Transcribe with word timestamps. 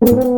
Hyvä. 0.00 0.35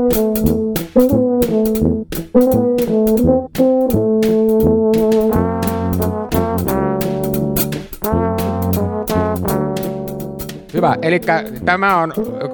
Eli 11.03 11.21
tämä 11.65 11.97
on 11.97 12.13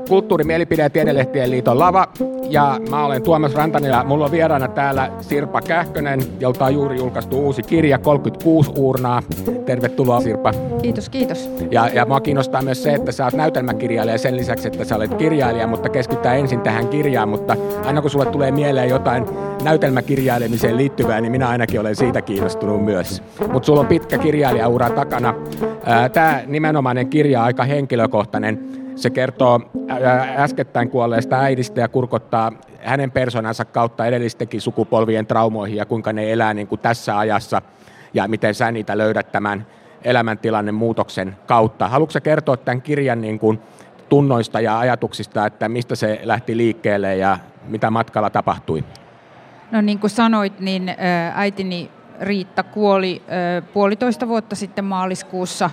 Kulttuurimielipide- 0.09 0.83
ja 0.83 0.91
Tiedelehtien 0.91 1.51
liiton 1.51 1.79
lava. 1.79 2.09
Ja 2.51 2.81
mä 2.91 3.05
olen 3.05 3.23
Tuomas 3.23 3.55
Rantanen 3.55 3.91
ja 3.91 4.05
mulla 4.05 4.25
on 4.25 4.31
vieraana 4.31 4.69
täällä 4.69 5.11
Sirpa 5.21 5.61
Kähkönen, 5.61 6.21
jolta 6.41 6.65
on 6.65 6.75
juuri 6.75 6.97
julkaistu 6.97 7.41
uusi 7.41 7.63
kirja, 7.63 7.99
36 7.99 8.73
uurnaa. 8.77 9.23
Tervetuloa 9.67 10.21
Sirpa. 10.21 10.53
Kiitos, 10.83 11.09
kiitos. 11.09 11.51
Ja, 11.71 11.89
ja 11.89 12.07
mua 12.07 12.21
kiinnostaa 12.21 12.63
myös 12.63 12.83
se, 12.83 12.95
että 12.95 13.13
sä 13.13 13.25
oot 13.25 13.35
näytelmäkirjailija 13.35 14.19
sen 14.19 14.37
lisäksi, 14.37 14.69
että 14.69 14.85
sä 14.85 14.97
olet 14.97 15.15
kirjailija, 15.15 15.67
mutta 15.67 15.89
keskitytään 15.89 16.39
ensin 16.39 16.61
tähän 16.61 16.89
kirjaan. 16.89 17.29
Mutta 17.29 17.57
aina 17.85 18.01
kun 18.01 18.11
sulle 18.11 18.27
tulee 18.27 18.51
mieleen 18.51 18.89
jotain 18.89 19.27
näytelmäkirjailemiseen 19.65 20.77
liittyvää, 20.77 21.21
niin 21.21 21.33
minä 21.33 21.49
ainakin 21.49 21.81
olen 21.81 21.97
siitä 21.97 22.23
kiinnostunut 22.23 22.85
myös. 22.85 23.23
Mutta 23.53 23.67
sulla 23.67 23.81
on 23.81 23.87
pitkä 23.87 24.19
kirjailijaura 24.19 24.91
takana. 24.91 25.35
Tämä 26.13 26.41
nimenomainen 26.47 27.09
kirja 27.09 27.41
on 27.41 27.45
aika 27.47 27.65
henkilökohtainen 27.65 28.34
se 28.97 29.11
kertoo 29.11 29.61
äskettäin 30.37 30.91
kuolleesta 30.91 31.37
äidistä 31.37 31.81
ja 31.81 31.89
kurkottaa 31.89 32.53
hänen 32.83 33.11
persoonansa 33.11 33.65
kautta 33.65 34.07
edellistenkin 34.07 34.61
sukupolvien 34.61 35.27
traumoihin 35.27 35.77
ja 35.77 35.87
kuinka 35.87 36.13
ne 36.13 36.33
elää 36.33 36.55
niin 36.55 36.67
kuin 36.67 36.81
tässä 36.81 37.19
ajassa 37.19 37.63
ja 38.15 38.29
miten 38.29 38.55
sä 38.55 38.73
niitä 38.73 38.99
löydät 38.99 39.33
tämän 39.33 39.67
elämäntilanne 40.05 40.73
muutoksen 40.73 41.37
kautta. 41.47 41.89
Haluatko 41.89 42.19
kertoa 42.23 42.57
tämän 42.57 42.83
kirjan 42.83 43.21
niin 43.21 43.39
kuin 43.39 43.61
tunnoista 44.09 44.61
ja 44.61 44.79
ajatuksista, 44.79 45.47
että 45.47 45.69
mistä 45.69 45.95
se 45.95 46.21
lähti 46.23 46.57
liikkeelle 46.57 47.17
ja 47.17 47.39
mitä 47.69 47.91
matkalla 47.91 48.31
tapahtui? 48.31 48.85
No 49.71 49.81
niin 49.81 49.99
kuin 49.99 50.11
sanoit, 50.11 50.61
niin 50.61 50.95
äitini 51.35 51.91
Riitta 52.21 52.63
kuoli 52.63 53.23
puolitoista 53.73 54.29
vuotta 54.29 54.57
sitten 54.57 54.85
maaliskuussa 54.85 55.71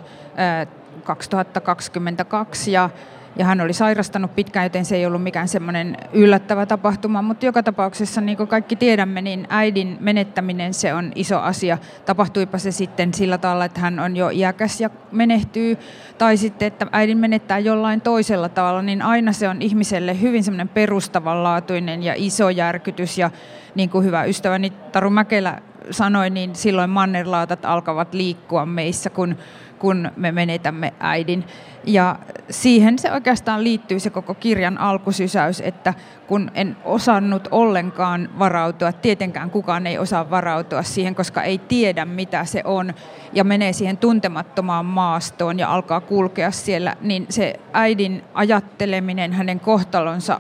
2022 1.02 2.71
ja, 2.71 2.89
ja 3.35 3.45
hän 3.45 3.61
oli 3.61 3.73
sairastanut 3.73 4.35
pitkään, 4.35 4.66
joten 4.66 4.85
se 4.85 4.95
ei 4.95 5.05
ollut 5.05 5.23
mikään 5.23 5.47
semmoinen 5.47 5.97
yllättävä 6.13 6.66
tapahtuma, 6.66 7.21
mutta 7.21 7.45
joka 7.45 7.63
tapauksessa 7.63 8.21
niin 8.21 8.38
kuin 8.38 8.47
kaikki 8.47 8.75
tiedämme, 8.75 9.21
niin 9.21 9.47
äidin 9.49 9.97
menettäminen 9.99 10.73
se 10.73 10.93
on 10.93 11.11
iso 11.16 11.39
asia. 11.39 11.77
Tapahtuipa 12.05 12.58
se 12.58 12.71
sitten 12.71 13.13
sillä 13.13 13.38
tavalla, 13.38 13.66
että 13.66 13.80
hän 13.80 13.99
on 13.99 14.17
jo 14.17 14.30
iäkäs 14.30 14.81
ja 14.81 14.89
menehtyy, 15.11 15.77
tai 16.17 16.38
sitten, 16.38 16.67
että 16.67 16.88
äidin 16.91 17.17
menettää 17.17 17.59
jollain 17.59 18.02
toisella 18.02 18.49
tavalla, 18.49 18.81
niin 18.81 19.02
aina 19.02 19.33
se 19.33 19.49
on 19.49 19.61
ihmiselle 19.61 20.21
hyvin 20.21 20.43
semmoinen 20.43 20.69
perustavanlaatuinen 20.69 22.03
ja 22.03 22.13
iso 22.17 22.49
järkytys 22.49 23.17
ja 23.17 23.31
niin 23.75 23.89
kuin 23.89 24.05
hyvä 24.05 24.23
ystäväni 24.23 24.70
Taru 24.70 25.09
Mäkelä 25.09 25.61
sanoi, 25.92 26.30
niin 26.30 26.55
silloin 26.55 26.89
mannerlaatat 26.89 27.65
alkavat 27.65 28.14
liikkua 28.14 28.65
meissä, 28.65 29.09
kun 29.09 29.36
kun 29.81 30.11
me 30.15 30.31
menetämme 30.31 30.93
äidin. 30.99 31.45
Ja 31.83 32.19
siihen 32.49 32.99
se 32.99 33.11
oikeastaan 33.11 33.64
liittyy 33.64 33.99
se 33.99 34.09
koko 34.09 34.33
kirjan 34.33 34.77
alkusysäys, 34.77 35.61
että 35.61 35.93
kun 36.27 36.52
en 36.53 36.77
osannut 36.86 37.47
ollenkaan 37.52 38.30
varautua, 38.39 38.91
tietenkään 38.91 39.49
kukaan 39.49 39.87
ei 39.87 39.97
osaa 39.97 40.30
varautua 40.30 40.83
siihen, 40.83 41.15
koska 41.15 41.43
ei 41.43 41.58
tiedä 41.58 42.05
mitä 42.05 42.45
se 42.45 42.61
on 42.65 42.93
ja 43.33 43.43
menee 43.43 43.73
siihen 43.73 43.97
tuntemattomaan 43.97 44.86
maastoon 44.86 45.59
ja 45.59 45.73
alkaa 45.73 46.02
kulkea 46.02 46.52
siellä, 46.52 46.95
niin 47.02 47.25
se 47.30 47.59
äidin 47.73 48.23
ajatteleminen, 48.33 49.33
hänen 49.33 49.59
kohtalonsa, 49.59 50.39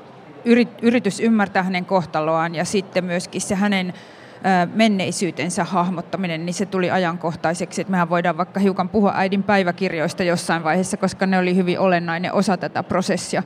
yritys 0.81 1.19
ymmärtää 1.19 1.63
hänen 1.63 1.85
kohtaloaan 1.85 2.55
ja 2.55 2.65
sitten 2.65 3.05
myöskin 3.05 3.41
se 3.41 3.55
hänen 3.55 3.93
menneisyytensä 4.73 5.63
hahmottaminen, 5.63 6.45
niin 6.45 6.53
se 6.53 6.65
tuli 6.65 6.91
ajankohtaiseksi. 6.91 7.81
Että 7.81 7.91
mehän 7.91 8.09
voidaan 8.09 8.37
vaikka 8.37 8.59
hiukan 8.59 8.89
puhua 8.89 9.13
äidin 9.15 9.43
päiväkirjoista 9.43 10.23
jossain 10.23 10.63
vaiheessa, 10.63 10.97
koska 10.97 11.25
ne 11.25 11.39
oli 11.39 11.55
hyvin 11.55 11.79
olennainen 11.79 12.33
osa 12.33 12.57
tätä 12.57 12.83
prosessia. 12.83 13.43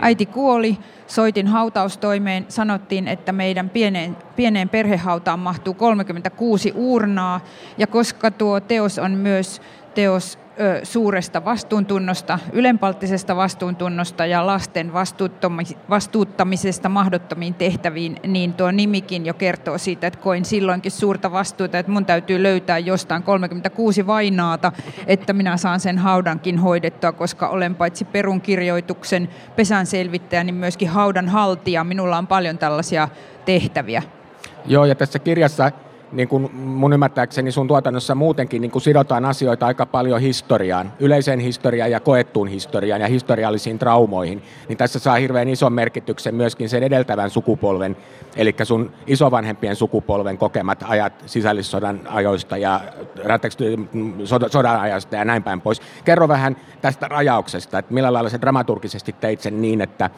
Äiti 0.00 0.26
kuoli, 0.26 0.78
soitin 1.06 1.46
hautaustoimeen, 1.46 2.46
sanottiin, 2.48 3.08
että 3.08 3.32
meidän 3.32 3.70
pieneen, 3.70 4.16
pieneen 4.36 4.68
perhehautaan 4.68 5.38
mahtuu 5.38 5.74
36 5.74 6.72
uurnaa, 6.74 7.40
ja 7.78 7.86
koska 7.86 8.30
tuo 8.30 8.60
teos 8.60 8.98
on 8.98 9.10
myös 9.10 9.62
teos 9.94 10.38
suuresta 10.82 11.44
vastuuntunnosta, 11.44 12.38
ylenpalttisesta 12.52 13.36
vastuuntunnosta 13.36 14.26
ja 14.26 14.46
lasten 14.46 14.92
vastuuttamisesta 15.90 16.88
mahdottomiin 16.88 17.54
tehtäviin, 17.54 18.16
niin 18.26 18.52
tuo 18.52 18.70
nimikin 18.70 19.26
jo 19.26 19.34
kertoo 19.34 19.78
siitä, 19.78 20.06
että 20.06 20.18
koin 20.18 20.44
silloinkin 20.44 20.92
suurta 20.92 21.32
vastuuta, 21.32 21.78
että 21.78 21.92
mun 21.92 22.06
täytyy 22.06 22.42
löytää 22.42 22.78
jostain 22.78 23.22
36 23.22 24.06
vainaata, 24.06 24.72
että 25.06 25.32
minä 25.32 25.56
saan 25.56 25.80
sen 25.80 25.98
haudankin 25.98 26.58
hoidettua, 26.58 27.12
koska 27.12 27.48
olen 27.48 27.74
paitsi 27.74 28.04
perunkirjoituksen 28.04 29.28
pesän 29.56 29.86
selvittäjä, 29.86 30.44
niin 30.44 30.54
myöskin 30.54 30.88
haudan 30.88 31.28
haltija. 31.28 31.84
Minulla 31.84 32.18
on 32.18 32.26
paljon 32.26 32.58
tällaisia 32.58 33.08
tehtäviä. 33.44 34.02
Joo, 34.66 34.84
ja 34.84 34.94
tässä 34.94 35.18
kirjassa 35.18 35.72
niin 36.12 36.28
kuin 36.28 36.56
mun 36.56 36.92
ymmärtääkseni 36.92 37.52
sun 37.52 37.68
tuotannossa 37.68 38.14
muutenkin 38.14 38.62
niin 38.62 38.70
kuin 38.70 38.82
sidotaan 38.82 39.24
asioita 39.24 39.66
aika 39.66 39.86
paljon 39.86 40.20
historiaan, 40.20 40.92
yleiseen 41.00 41.40
historiaan 41.40 41.90
ja 41.90 42.00
koettuun 42.00 42.48
historiaan 42.48 43.00
ja 43.00 43.06
historiallisiin 43.06 43.78
traumoihin, 43.78 44.42
niin 44.68 44.78
tässä 44.78 44.98
saa 44.98 45.16
hirveän 45.16 45.48
ison 45.48 45.72
merkityksen 45.72 46.34
myöskin 46.34 46.68
sen 46.68 46.82
edeltävän 46.82 47.30
sukupolven, 47.30 47.96
eli 48.36 48.54
sun 48.62 48.92
isovanhempien 49.06 49.76
sukupolven 49.76 50.38
kokemat 50.38 50.84
ajat 50.88 51.12
sisällissodan 51.26 52.00
ajoista 52.08 52.56
ja 52.56 52.80
sodan 54.50 54.80
ajasta 54.80 55.16
ja 55.16 55.24
näin 55.24 55.42
päin 55.42 55.60
pois. 55.60 55.82
Kerro 56.04 56.28
vähän 56.28 56.56
tästä 56.80 57.08
rajauksesta, 57.08 57.78
että 57.78 57.94
millä 57.94 58.12
lailla 58.12 58.30
se 58.30 58.40
dramaturgisesti 58.40 59.14
teit 59.20 59.40
sen 59.40 59.62
niin, 59.62 59.80
että, 59.80 60.10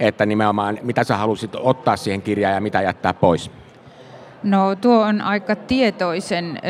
että 0.00 0.26
nimenomaan 0.26 0.78
mitä 0.82 1.04
sä 1.04 1.16
halusit 1.16 1.50
ottaa 1.54 1.96
siihen 1.96 2.22
kirjaan 2.22 2.54
ja 2.54 2.60
mitä 2.60 2.82
jättää 2.82 3.14
pois? 3.14 3.50
No 4.42 4.76
tuo 4.76 5.02
on 5.02 5.20
aika 5.20 5.56
tietoisen 5.56 6.60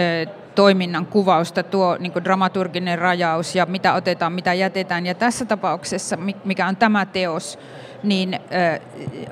toiminnan 0.55 1.07
kuvausta, 1.07 1.63
tuo 1.63 1.97
niin 1.99 2.13
dramaturginen 2.25 2.99
rajaus 2.99 3.55
ja 3.55 3.67
mitä 3.67 3.95
otetaan, 3.95 4.33
mitä 4.33 4.55
jätetään. 4.55 5.07
Ja 5.07 5.15
tässä 5.15 5.45
tapauksessa, 5.45 6.19
mikä 6.45 6.67
on 6.67 6.77
tämä 6.77 7.07
teos, 7.07 7.59
niin 8.03 8.41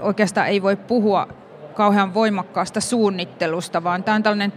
oikeastaan 0.00 0.46
ei 0.46 0.62
voi 0.62 0.76
puhua 0.76 1.28
kauhean 1.74 2.14
voimakkaasta 2.14 2.80
suunnittelusta, 2.80 3.84
vaan 3.84 4.04
tämä 4.04 4.14
on 4.14 4.22
tällainen 4.22 4.52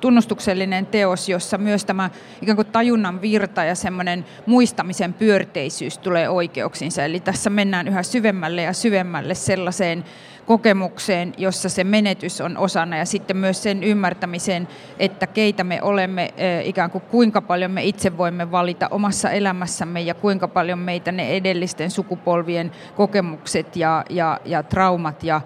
tunnustuksellinen 0.00 0.86
teos, 0.86 1.28
jossa 1.28 1.58
myös 1.58 1.84
tämä 1.84 2.10
ikään 2.42 2.56
kuin 2.56 2.68
tajunnan 2.72 3.22
virta 3.22 3.64
ja 3.64 3.74
semmoinen 3.74 4.24
muistamisen 4.46 5.14
pyörteisyys 5.14 5.98
tulee 5.98 6.28
oikeuksinsa. 6.28 7.04
Eli 7.04 7.20
tässä 7.20 7.50
mennään 7.50 7.88
yhä 7.88 8.02
syvemmälle 8.02 8.62
ja 8.62 8.72
syvemmälle 8.72 9.34
sellaiseen 9.34 10.04
kokemukseen, 10.46 11.34
jossa 11.38 11.68
se 11.68 11.84
menetys 11.84 12.40
on 12.40 12.58
osana 12.58 12.96
ja 12.96 13.04
sitten 13.04 13.36
myös 13.36 13.62
sen 13.62 13.82
ymmärtämiseen, 13.82 14.68
että 14.98 15.26
keitä 15.26 15.64
me 15.64 15.82
olemme, 15.82 16.34
ikään 16.64 16.90
kuin 16.90 17.02
kuinka 17.10 17.42
paljon 17.42 17.70
me 17.70 17.84
itse 17.84 18.18
voimme 18.18 18.50
valita 18.50 18.88
omassa 18.90 19.30
elämässämme 19.30 20.00
ja 20.00 20.14
kuinka 20.14 20.48
paljon 20.48 20.78
meitä 20.78 21.12
ne 21.12 21.36
edellisten 21.36 21.90
sukupolvien 21.90 22.72
kokemukset 22.96 23.76
ja, 23.76 24.04
ja, 24.10 24.40
ja 24.44 24.62
traumat 24.62 25.24
ja 25.24 25.40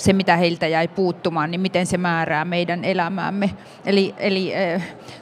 se, 0.00 0.12
mitä 0.12 0.36
heiltä 0.36 0.66
jäi 0.66 0.88
puuttumaan, 0.88 1.50
niin 1.50 1.60
miten 1.60 1.86
se 1.86 1.98
määrää 1.98 2.44
meidän 2.44 2.84
elämäämme. 2.84 3.50
Eli, 3.86 4.14
eli 4.18 4.52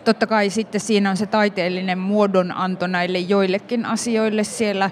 totta 0.04 0.26
kai 0.26 0.50
sitten 0.50 0.80
siinä 0.80 1.10
on 1.10 1.16
se 1.16 1.26
taiteellinen 1.26 1.98
muodonanto 1.98 2.86
näille 2.86 3.18
joillekin 3.18 3.86
asioille. 3.86 4.44
Siellä 4.44 4.90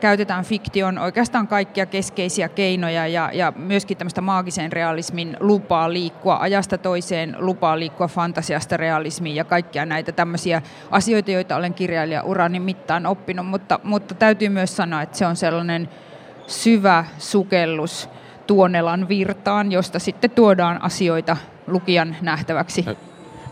käytetään 0.00 0.44
fiktion 0.44 0.98
oikeastaan 0.98 1.48
kaikkia 1.48 1.86
keskeisiä 1.86 2.48
keinoja 2.48 3.06
ja, 3.06 3.30
ja 3.32 3.52
myöskin 3.56 3.96
tämmöistä 3.96 4.20
maagisen 4.20 4.72
realismin 4.72 5.36
lupaa 5.40 5.92
liikkua 5.92 6.38
ajasta 6.40 6.78
toiseen, 6.78 7.36
lupaa 7.38 7.78
liikkua 7.78 8.08
fantasiasta 8.08 8.76
realismiin 8.76 9.36
ja 9.36 9.44
kaikkia 9.44 9.86
näitä 9.86 10.12
tämmöisiä 10.12 10.62
asioita, 10.90 11.30
joita 11.30 11.56
olen 11.56 11.74
kirjailija 11.74 12.22
urani 12.22 12.60
mittaan 12.60 13.06
oppinut, 13.06 13.46
mutta, 13.46 13.80
mutta 13.82 14.14
täytyy 14.14 14.48
myös 14.48 14.76
sanoa, 14.76 15.02
että 15.02 15.18
se 15.18 15.26
on 15.26 15.36
sellainen 15.36 15.88
syvä 16.46 17.04
sukellus 17.18 18.08
Tuonelan 18.50 19.08
virtaan, 19.08 19.72
josta 19.72 19.98
sitten 19.98 20.30
tuodaan 20.30 20.82
asioita 20.82 21.36
lukijan 21.66 22.16
nähtäväksi. 22.22 22.84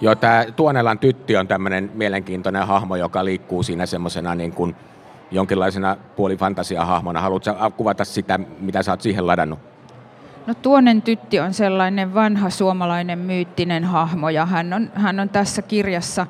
Joo, 0.00 0.15
tämä 0.15 0.45
Tuonelan 0.56 0.99
tytti 0.99 1.37
on 1.37 1.49
tämmöinen 1.49 1.91
mielenkiintoinen 1.95 2.67
hahmo, 2.67 2.97
joka 2.97 3.25
liikkuu 3.25 3.62
siinä 3.62 3.87
semmoisena 3.87 4.35
niin 4.35 4.53
kuin 4.53 4.77
jonkinlaisena 5.31 5.97
puolifantasiahahmona. 6.17 7.21
Haluatko 7.21 7.50
kuvata 7.77 8.05
sitä, 8.05 8.39
mitä 8.61 8.83
sä 8.83 8.93
oot 8.93 9.00
siihen 9.00 9.27
ladannut? 9.27 9.59
No 10.47 10.55
Tuonen 10.55 11.03
tytti 11.03 11.41
on 11.41 11.55
sellainen 11.55 12.15
vanha 12.15 12.50
suomalainen 12.50 13.19
myyttinen 13.19 13.85
hahmo 13.85 14.31
ja 14.31 14.47
hän 14.47 14.73
on, 14.73 14.91
hän 14.95 15.21
on 15.21 15.29
tässä 15.29 15.62
kirjassa 15.62 16.27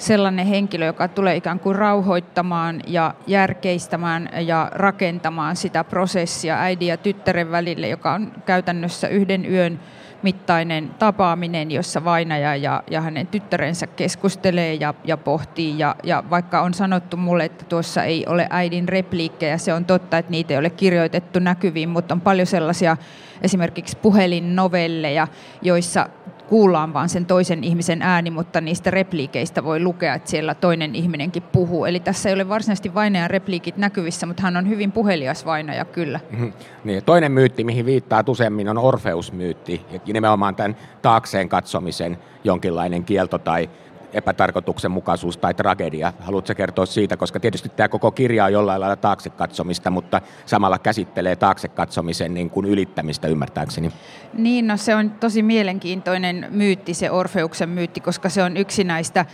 sellainen 0.00 0.46
henkilö, 0.46 0.86
joka 0.86 1.08
tulee 1.08 1.36
ikään 1.36 1.60
kuin 1.60 1.76
rauhoittamaan 1.76 2.80
ja 2.86 3.14
järkeistämään 3.26 4.28
ja 4.40 4.68
rakentamaan 4.72 5.56
sitä 5.56 5.84
prosessia 5.84 6.60
äidin 6.60 6.88
ja 6.88 6.96
tyttären 6.96 7.50
välille, 7.50 7.88
joka 7.88 8.12
on 8.12 8.32
käytännössä 8.46 9.08
yhden 9.08 9.52
yön 9.52 9.80
mittainen 10.22 10.90
tapaaminen, 10.98 11.70
jossa 11.70 12.04
vainaja 12.04 12.56
ja, 12.56 12.82
ja 12.90 13.00
hänen 13.00 13.26
tyttärensä 13.26 13.86
keskustelee 13.86 14.74
ja, 14.74 14.94
ja 15.04 15.16
pohtii. 15.16 15.78
Ja, 15.78 15.96
ja 16.02 16.24
vaikka 16.30 16.60
on 16.60 16.74
sanottu 16.74 17.16
mulle, 17.16 17.44
että 17.44 17.64
tuossa 17.64 18.04
ei 18.04 18.26
ole 18.26 18.46
äidin 18.50 18.88
repliikkejä, 18.88 19.58
se 19.58 19.74
on 19.74 19.84
totta, 19.84 20.18
että 20.18 20.30
niitä 20.30 20.54
ei 20.54 20.58
ole 20.58 20.70
kirjoitettu 20.70 21.38
näkyviin, 21.38 21.88
mutta 21.88 22.14
on 22.14 22.20
paljon 22.20 22.46
sellaisia 22.46 22.96
esimerkiksi 23.42 23.96
puhelinnovelleja, 23.96 25.28
joissa 25.62 26.06
kuullaan 26.50 26.92
vaan 26.92 27.08
sen 27.08 27.26
toisen 27.26 27.64
ihmisen 27.64 28.02
ääni, 28.02 28.30
mutta 28.30 28.60
niistä 28.60 28.90
repliikeistä 28.90 29.64
voi 29.64 29.80
lukea, 29.80 30.14
että 30.14 30.30
siellä 30.30 30.54
toinen 30.54 30.94
ihminenkin 30.94 31.42
puhuu. 31.42 31.84
Eli 31.84 32.00
tässä 32.00 32.28
ei 32.28 32.34
ole 32.34 32.48
varsinaisesti 32.48 32.94
vainajan 32.94 33.30
repliikit 33.30 33.76
näkyvissä, 33.76 34.26
mutta 34.26 34.42
hän 34.42 34.56
on 34.56 34.68
hyvin 34.68 34.92
puhelias 34.92 35.46
vainaja 35.46 35.84
kyllä. 35.84 36.20
Mm-hmm. 36.30 36.52
Niin, 36.84 37.04
toinen 37.04 37.32
myytti, 37.32 37.64
mihin 37.64 37.86
viittaa 37.86 38.24
useammin, 38.28 38.68
on 38.68 38.78
Orfeus-myytti, 38.78 39.86
nimenomaan 40.06 40.56
tämän 40.56 40.76
taakseen 41.02 41.48
katsomisen 41.48 42.18
jonkinlainen 42.44 43.04
kielto 43.04 43.38
tai 43.38 43.70
epätarkoituksenmukaisuus 44.12 45.36
tai 45.36 45.54
tragedia. 45.54 46.12
Haluatko 46.20 46.54
kertoa 46.54 46.86
siitä, 46.86 47.16
koska 47.16 47.40
tietysti 47.40 47.68
tämä 47.68 47.88
koko 47.88 48.10
kirja 48.10 48.44
on 48.44 48.52
jollain 48.52 48.80
lailla 48.80 48.96
taakse 48.96 49.30
katsomista, 49.30 49.90
mutta 49.90 50.20
samalla 50.46 50.78
käsittelee 50.78 51.36
taakse 51.36 51.68
katsomisen 51.68 52.34
niin 52.34 52.50
kuin 52.50 52.66
ylittämistä 52.66 53.28
ymmärtääkseni. 53.28 53.92
Niin, 54.32 54.66
no 54.66 54.76
se 54.76 54.94
on 54.94 55.10
tosi 55.10 55.42
mielenkiintoinen 55.42 56.46
myytti, 56.50 56.94
se 56.94 57.10
Orfeuksen 57.10 57.68
myytti, 57.68 58.00
koska 58.00 58.28
se 58.28 58.42
on 58.42 58.56
yksi 58.56 58.84
näistä 58.84 59.26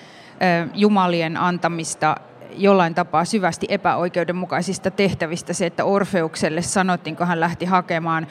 jumalien 0.74 1.36
antamista 1.36 2.16
jollain 2.58 2.94
tapaa 2.94 3.24
syvästi 3.24 3.66
epäoikeudenmukaisista 3.70 4.90
tehtävistä. 4.90 5.52
Se, 5.52 5.66
että 5.66 5.84
Orfeukselle 5.84 6.62
sanottiin, 6.62 7.16
kun 7.16 7.26
hän 7.26 7.40
lähti 7.40 7.64
hakemaan 7.64 8.26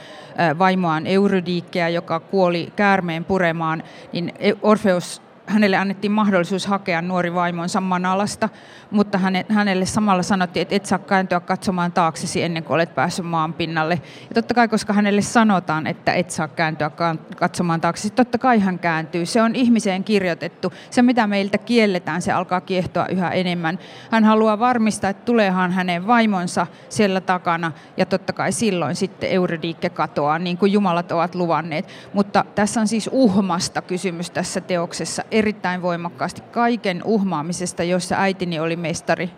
vaimoaan 0.59 1.07
Eurydiikkeä, 1.07 1.89
joka 1.89 2.19
kuoli 2.19 2.73
käärmeen 2.75 3.25
puremaan, 3.25 3.83
niin 4.13 4.33
Orfeus 4.61 5.21
hänelle 5.47 5.77
annettiin 5.77 6.11
mahdollisuus 6.11 6.65
hakea 6.65 7.01
nuori 7.01 7.33
vaimonsa 7.33 7.81
Manalasta, 7.81 8.49
mutta 8.91 9.19
hänelle 9.49 9.85
samalla 9.85 10.23
sanottiin, 10.23 10.61
että 10.61 10.75
et 10.75 10.85
saa 10.85 10.99
kääntyä 10.99 11.39
katsomaan 11.39 11.91
taaksesi 11.91 12.43
ennen 12.43 12.63
kuin 12.63 12.75
olet 12.75 12.95
päässyt 12.95 13.25
maan 13.25 13.53
pinnalle. 13.53 14.01
Ja 14.29 14.33
totta 14.33 14.53
kai, 14.53 14.67
koska 14.67 14.93
hänelle 14.93 15.21
sanotaan, 15.21 15.87
että 15.87 16.13
et 16.13 16.31
saa 16.31 16.47
kääntyä 16.47 16.91
katsomaan 17.35 17.81
taaksesi, 17.81 18.09
totta 18.09 18.37
kai 18.37 18.59
hän 18.59 18.79
kääntyy. 18.79 19.25
Se 19.25 19.41
on 19.41 19.55
ihmiseen 19.55 20.03
kirjoitettu. 20.03 20.73
Se, 20.89 21.01
mitä 21.01 21.27
meiltä 21.27 21.57
kielletään, 21.57 22.21
se 22.21 22.31
alkaa 22.31 22.61
kiehtoa 22.61 23.07
yhä 23.07 23.29
enemmän. 23.29 23.79
Hän 24.11 24.23
haluaa 24.23 24.59
varmistaa, 24.59 25.09
että 25.09 25.25
tuleehan 25.25 25.71
hänen 25.71 26.07
vaimonsa 26.07 26.67
siellä 26.89 27.21
takana, 27.21 27.71
ja 27.97 28.05
totta 28.05 28.33
kai 28.33 28.51
silloin 28.51 28.95
sitten 28.95 29.31
Eurydiikke 29.31 29.89
katoaa, 29.89 30.39
niin 30.39 30.57
kuin 30.57 30.71
jumalat 30.71 31.11
ovat 31.11 31.35
luvanneet. 31.35 31.87
Mutta 32.13 32.45
tässä 32.55 32.81
on 32.81 32.87
siis 32.87 33.09
uhmasta 33.11 33.81
kysymys 33.81 34.29
tässä 34.29 34.61
teoksessa 34.61 35.23
erittäin 35.35 35.81
voimakkaasti 35.81 36.41
kaiken 36.41 37.01
uhmaamisesta, 37.03 37.83
jossa 37.83 38.15
äitini 38.17 38.59
oli 38.59 38.75
mestari. 38.75 39.29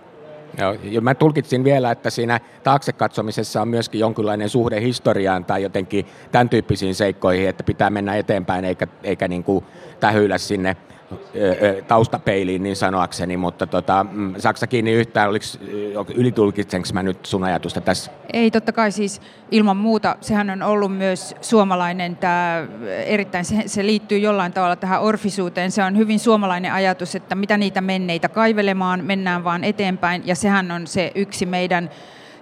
Joo, 0.60 0.76
ja 0.84 1.02
mä 1.02 1.16
tulkitsin 1.16 1.64
vielä, 1.64 1.92
että 1.92 2.10
siinä 2.10 2.40
taakse 2.64 2.94
katsomisessa 2.94 3.62
on 3.62 3.68
myöskin 3.68 4.00
jonkinlainen 4.00 4.50
suhde 4.50 4.82
historiaan 4.82 5.46
tai 5.46 5.64
jotenkin 5.64 6.06
tämän 6.32 6.50
tyyppisiin 6.50 6.96
seikkoihin, 6.96 7.50
että 7.50 7.64
pitää 7.64 7.90
mennä 7.90 8.16
eteenpäin 8.16 8.66
eikä, 8.66 8.88
eikä 9.04 9.28
niin 9.28 9.44
kuin 9.44 9.66
tähyillä 10.00 10.38
sinne 10.38 10.78
taustapeiliin 11.88 12.64
niin 12.64 12.76
sanoakseni, 12.76 13.38
mutta 13.38 13.68
tota, 13.68 14.06
mm, 14.12 14.34
Saksa 14.38 14.68
kiinni 14.68 14.92
yhtään, 14.92 15.30
oliko 15.30 15.46
ylitulkitsenko 16.16 16.88
mä 16.94 17.04
nyt 17.04 17.26
sun 17.26 17.44
ajatusta 17.44 17.82
tässä? 17.82 18.12
Ei, 18.34 18.52
totta 18.52 18.72
kai 18.72 18.92
siis 18.92 19.22
ilman 19.52 19.78
muuta, 19.78 20.16
sehän 20.22 20.50
on 20.50 20.64
ollut 20.64 20.98
myös 20.98 21.36
suomalainen, 21.42 22.16
tämä 22.16 22.68
erittäin, 23.06 23.46
se, 23.46 23.64
se 23.66 23.86
liittyy 23.86 24.18
jollain 24.18 24.54
tavalla 24.54 24.76
tähän 24.76 25.02
orfisuuteen, 25.02 25.72
se 25.72 25.84
on 25.84 25.98
hyvin 25.98 26.20
suomalainen 26.20 26.74
ajatus, 26.74 27.16
että 27.16 27.36
mitä 27.36 27.58
niitä 27.58 27.82
menneitä 27.82 28.30
kaivelemaan, 28.30 29.06
mennään 29.06 29.44
vaan 29.44 29.64
eteenpäin, 29.64 30.24
ja 30.26 30.36
sehän 30.36 30.72
on 30.72 30.88
se 30.88 31.12
yksi 31.16 31.46
meidän 31.46 31.90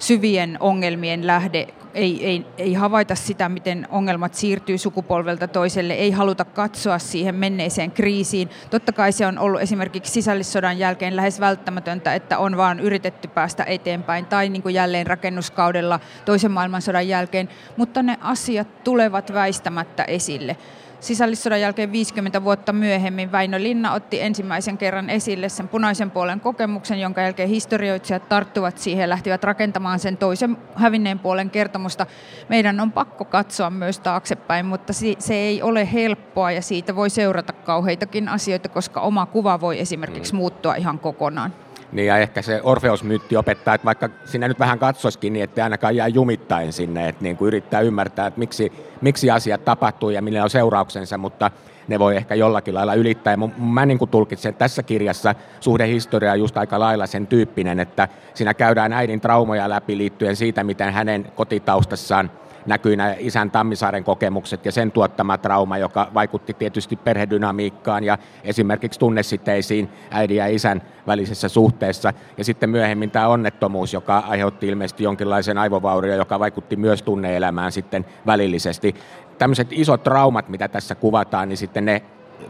syvien 0.07 0.57
ongelmien 0.59 1.27
lähde. 1.27 1.67
Ei, 1.93 2.25
ei, 2.25 2.45
ei 2.57 2.73
havaita 2.73 3.15
sitä, 3.15 3.49
miten 3.49 3.87
ongelmat 3.89 4.33
siirtyy 4.33 4.77
sukupolvelta 4.77 5.47
toiselle, 5.47 5.93
ei 5.93 6.11
haluta 6.11 6.45
katsoa 6.45 6.99
siihen 6.99 7.35
menneeseen 7.35 7.91
kriisiin. 7.91 8.49
Totta 8.69 8.91
kai 8.91 9.11
se 9.11 9.27
on 9.27 9.39
ollut 9.39 9.61
esimerkiksi 9.61 10.13
sisällissodan 10.13 10.79
jälkeen 10.79 11.15
lähes 11.15 11.39
välttämätöntä, 11.39 12.13
että 12.15 12.37
on 12.37 12.57
vaan 12.57 12.79
yritetty 12.79 13.27
päästä 13.27 13.63
eteenpäin, 13.63 14.25
tai 14.25 14.49
niin 14.49 14.61
kuin 14.61 14.75
jälleen 14.75 15.07
rakennuskaudella 15.07 15.99
toisen 16.25 16.51
maailmansodan 16.51 17.07
jälkeen, 17.07 17.49
mutta 17.77 18.03
ne 18.03 18.17
asiat 18.21 18.83
tulevat 18.83 19.33
väistämättä 19.33 20.03
esille. 20.03 20.57
Sisällissodan 20.99 21.61
jälkeen 21.61 21.91
50 21.91 22.43
vuotta 22.43 22.73
myöhemmin 22.73 23.31
Väinö 23.31 23.63
Linna 23.63 23.93
otti 23.93 24.21
ensimmäisen 24.21 24.77
kerran 24.77 25.09
esille 25.09 25.49
sen 25.49 25.67
punaisen 25.67 26.11
puolen 26.11 26.39
kokemuksen, 26.39 26.99
jonka 26.99 27.21
jälkeen 27.21 27.49
historioitsijat 27.49 28.29
tarttuvat 28.29 28.77
siihen 28.77 29.01
ja 29.01 29.09
lähtivät 29.09 29.43
rakentamaan 29.43 29.99
sen 29.99 30.17
toisen 30.17 30.57
hävinneen 30.75 31.19
puolen 31.19 31.49
kertomusta. 31.49 32.05
Meidän 32.49 32.79
on 32.79 32.91
pakko 32.91 33.25
katsoa 33.25 33.69
myös 33.69 33.99
taaksepäin, 33.99 34.65
mutta 34.65 34.93
se 35.19 35.33
ei 35.33 35.61
ole 35.61 35.93
helppoa 35.93 36.51
ja 36.51 36.61
siitä 36.61 36.95
voi 36.95 37.09
seurata 37.09 37.53
kauheitakin 37.53 38.29
asioita, 38.29 38.69
koska 38.69 39.01
oma 39.01 39.25
kuva 39.25 39.61
voi 39.61 39.79
esimerkiksi 39.79 40.33
mm. 40.33 40.37
muuttua 40.37 40.75
ihan 40.75 40.99
kokonaan. 40.99 41.64
Niin 41.91 42.07
ja 42.07 42.17
ehkä 42.17 42.41
se 42.41 42.59
Orfeus-myytti 42.63 43.37
opettaa, 43.37 43.75
että 43.75 43.85
vaikka 43.85 44.09
sinä 44.25 44.47
nyt 44.47 44.59
vähän 44.59 44.79
katsoisikin, 44.79 45.33
niin 45.33 45.43
ettei 45.43 45.63
ainakaan 45.63 45.95
jää 45.95 46.07
jumittain 46.07 46.73
sinne, 46.73 47.09
että 47.09 47.23
niin 47.23 47.37
kuin 47.37 47.47
yrittää 47.47 47.81
ymmärtää, 47.81 48.27
että 48.27 48.39
miksi, 48.39 48.71
miksi 49.01 49.31
asiat 49.31 49.65
tapahtuu 49.65 50.09
ja 50.09 50.21
millä 50.21 50.43
on 50.43 50.49
seurauksensa, 50.49 51.17
mutta 51.17 51.51
ne 51.87 51.99
voi 51.99 52.15
ehkä 52.15 52.35
jollakin 52.35 52.73
lailla 52.73 52.93
ylittää. 52.93 53.33
Ja 53.33 53.37
mä 53.57 53.85
niin 53.85 53.97
kuin 53.97 54.11
tulkitsen, 54.11 54.53
tässä 54.53 54.83
kirjassa 54.83 55.35
suhdehistoria 55.59 56.31
on 56.31 56.39
just 56.39 56.57
aika 56.57 56.79
lailla 56.79 57.05
sen 57.05 57.27
tyyppinen, 57.27 57.79
että 57.79 58.07
siinä 58.33 58.53
käydään 58.53 58.93
äidin 58.93 59.21
traumoja 59.21 59.69
läpi 59.69 59.97
liittyen 59.97 60.35
siitä, 60.35 60.63
miten 60.63 60.93
hänen 60.93 61.31
kotitaustassaan– 61.35 62.31
näkyy 62.65 62.95
nämä 62.95 63.15
isän 63.19 63.51
Tammisaaren 63.51 64.03
kokemukset 64.03 64.65
ja 64.65 64.71
sen 64.71 64.91
tuottama 64.91 65.37
trauma, 65.37 65.77
joka 65.77 66.07
vaikutti 66.13 66.53
tietysti 66.53 66.95
perhedynamiikkaan 66.95 68.03
ja 68.03 68.17
esimerkiksi 68.43 68.99
tunnesiteisiin 68.99 69.89
äidin 70.11 70.37
ja 70.37 70.47
isän 70.47 70.81
välisessä 71.07 71.49
suhteessa. 71.49 72.13
Ja 72.37 72.43
sitten 72.43 72.69
myöhemmin 72.69 73.11
tämä 73.11 73.27
onnettomuus, 73.27 73.93
joka 73.93 74.17
aiheutti 74.17 74.67
ilmeisesti 74.67 75.03
jonkinlaisen 75.03 75.57
aivovaurio, 75.57 76.15
joka 76.15 76.39
vaikutti 76.39 76.75
myös 76.75 77.01
tunneelämään 77.01 77.71
sitten 77.71 78.05
välillisesti. 78.25 78.95
Tämmöiset 79.37 79.67
isot 79.71 80.03
traumat, 80.03 80.49
mitä 80.49 80.67
tässä 80.67 80.95
kuvataan, 80.95 81.49
niin 81.49 81.57
sitten 81.57 81.85
ne 81.85 82.01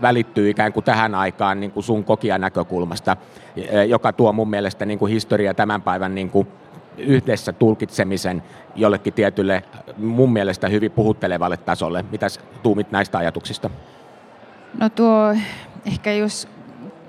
välittyy 0.01 0.49
ikään 0.49 0.73
kuin 0.73 0.83
tähän 0.83 1.15
aikaan 1.15 1.59
niin 1.59 1.71
kuin 1.71 1.83
sun 1.83 2.03
kokijan 2.03 2.41
näkökulmasta, 2.41 3.17
joka 3.87 4.13
tuo 4.13 4.33
mun 4.33 4.49
mielestä 4.49 4.85
niin 4.85 4.99
kuin 4.99 5.11
historia 5.11 5.53
tämän 5.53 5.81
päivän 5.81 6.15
niin 6.15 6.29
kuin 6.29 6.47
yhdessä 6.97 7.53
tulkitsemisen 7.53 8.43
jollekin 8.75 9.13
tietylle 9.13 9.63
mun 9.97 10.33
mielestä 10.33 10.67
hyvin 10.67 10.91
puhuttelevalle 10.91 11.57
tasolle. 11.57 12.05
Mitäs 12.11 12.39
tuumit 12.63 12.91
näistä 12.91 13.17
ajatuksista? 13.17 13.69
No 14.79 14.89
tuo, 14.89 15.35
ehkä 15.85 16.11
jos 16.11 16.47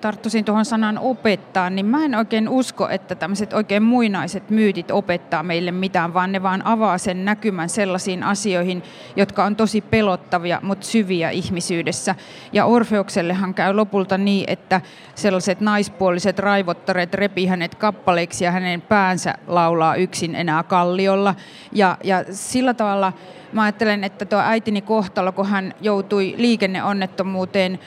tarttuisin 0.00 0.44
tuohon 0.44 0.64
sanan 0.64 0.98
opettaa, 0.98 1.70
niin 1.70 1.86
mä 1.86 2.04
en 2.04 2.14
oikein 2.14 2.48
usko, 2.48 2.88
että 2.88 3.14
tämmöiset 3.14 3.52
oikein 3.52 3.82
muinaiset 3.82 4.50
myytit 4.50 4.90
opettaa 4.90 5.42
meille 5.42 5.70
mitään, 5.70 6.14
vaan 6.14 6.32
ne 6.32 6.42
vaan 6.42 6.66
avaa 6.66 6.98
sen 6.98 7.24
näkymän 7.24 7.68
sellaisiin 7.68 8.22
asioihin, 8.22 8.82
jotka 9.16 9.44
on 9.44 9.56
tosi 9.56 9.80
pelottavia, 9.80 10.60
mutta 10.62 10.86
syviä 10.86 11.30
ihmisyydessä. 11.30 12.14
Ja 12.52 12.64
Orfeuksellehan 12.64 13.54
käy 13.54 13.74
lopulta 13.74 14.18
niin, 14.18 14.44
että 14.50 14.80
sellaiset 15.14 15.60
naispuoliset 15.60 16.38
raivottareet 16.38 17.14
repi 17.14 17.46
hänet 17.46 17.74
kappaleiksi 17.74 18.44
ja 18.44 18.50
hänen 18.50 18.82
päänsä 18.82 19.34
laulaa 19.46 19.94
yksin 19.94 20.34
enää 20.34 20.62
kalliolla. 20.62 21.34
Ja, 21.72 21.96
ja 22.04 22.24
sillä 22.30 22.74
tavalla 22.74 23.12
mä 23.52 23.62
ajattelen, 23.62 24.04
että 24.04 24.24
tuo 24.24 24.38
äitini 24.38 24.82
kohtalo, 24.82 25.32
kun 25.32 25.46
hän 25.46 25.74
joutui 25.80 26.34
liikenneonnettomuuteen 26.36 27.78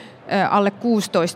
alle 0.50 0.72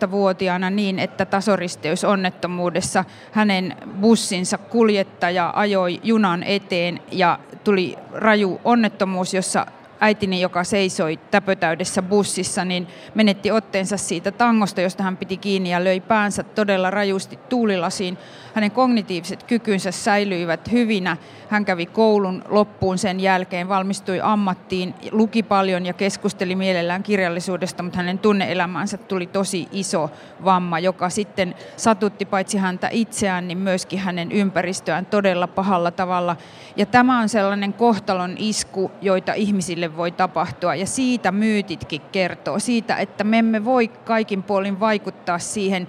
16-vuotiaana 0.05 0.71
niin, 0.71 0.99
että 0.99 1.25
tasoristeysonnettomuudessa 1.25 3.05
hänen 3.33 3.77
bussinsa 4.01 4.59
kuljettaja 4.59 5.53
ajoi 5.57 6.01
junan 6.03 6.43
eteen 6.43 7.01
ja 7.13 7.39
tuli 7.65 7.97
raju 8.13 8.61
onnettomuus, 8.65 9.35
jossa 9.35 9.67
äitini, 10.05 10.41
joka 10.41 10.65
seisoi 10.65 11.17
täpötäydessä 11.31 12.03
bussissa, 12.03 12.65
niin 12.65 12.87
menetti 13.15 13.51
otteensa 13.51 13.97
siitä 13.97 14.33
tangosta, 14.33 14.81
josta 14.81 15.03
hän 15.03 15.17
piti 15.17 15.37
kiinni 15.37 15.71
ja 15.71 15.85
löi 15.85 16.01
päänsä 16.01 16.43
todella 16.43 16.91
rajusti 16.91 17.39
tuulilasiin. 17.49 18.19
Hänen 18.55 18.71
kognitiiviset 18.71 19.43
kykynsä 19.43 19.91
säilyivät 19.91 20.73
hyvinä. 20.73 21.17
Hän 21.49 21.65
kävi 21.65 21.87
koulun 21.87 22.45
loppuun 22.49 22.99
sen 22.99 23.21
jälkeen, 23.21 23.69
valmistui 23.69 24.21
ammattiin, 24.23 24.95
luki 25.11 25.43
paljon 25.43 25.87
ja 25.87 25.93
keskusteli 25.93 26.57
mielellään 26.57 27.03
kirjallisuudesta, 27.03 27.83
mutta 27.83 27.97
hänen 27.97 28.19
tunneelämänsä 28.19 28.97
tuli 28.97 29.27
tosi 29.27 29.69
iso 29.73 30.11
vamma, 30.45 30.79
joka 30.79 31.11
sitten 31.11 31.55
satutti 31.77 32.25
paitsi 32.25 32.59
häntä 32.59 32.89
itseään, 32.93 33.49
niin 33.49 33.59
myöskin 33.59 33.99
hänen 33.99 34.33
ympäristöään 34.33 35.07
todella 35.07 35.47
pahalla 35.47 35.91
tavalla. 35.91 36.37
Ja 36.77 36.87
tämä 36.87 37.21
on 37.21 37.29
sellainen 37.29 37.73
kohtalon 37.73 38.35
isku, 38.39 38.91
joita 39.03 39.33
ihmisille 39.33 39.94
voi 39.97 40.11
tapahtua 40.11 40.75
ja 40.75 40.87
siitä 40.87 41.33
myytitkin 41.33 42.01
kertoo, 42.13 42.59
siitä, 42.59 42.97
että 42.97 43.25
me 43.25 43.39
emme 43.39 43.65
voi 43.65 43.89
kaikin 43.89 44.43
puolin 44.43 44.81
vaikuttaa 44.81 45.39
siihen. 45.39 45.87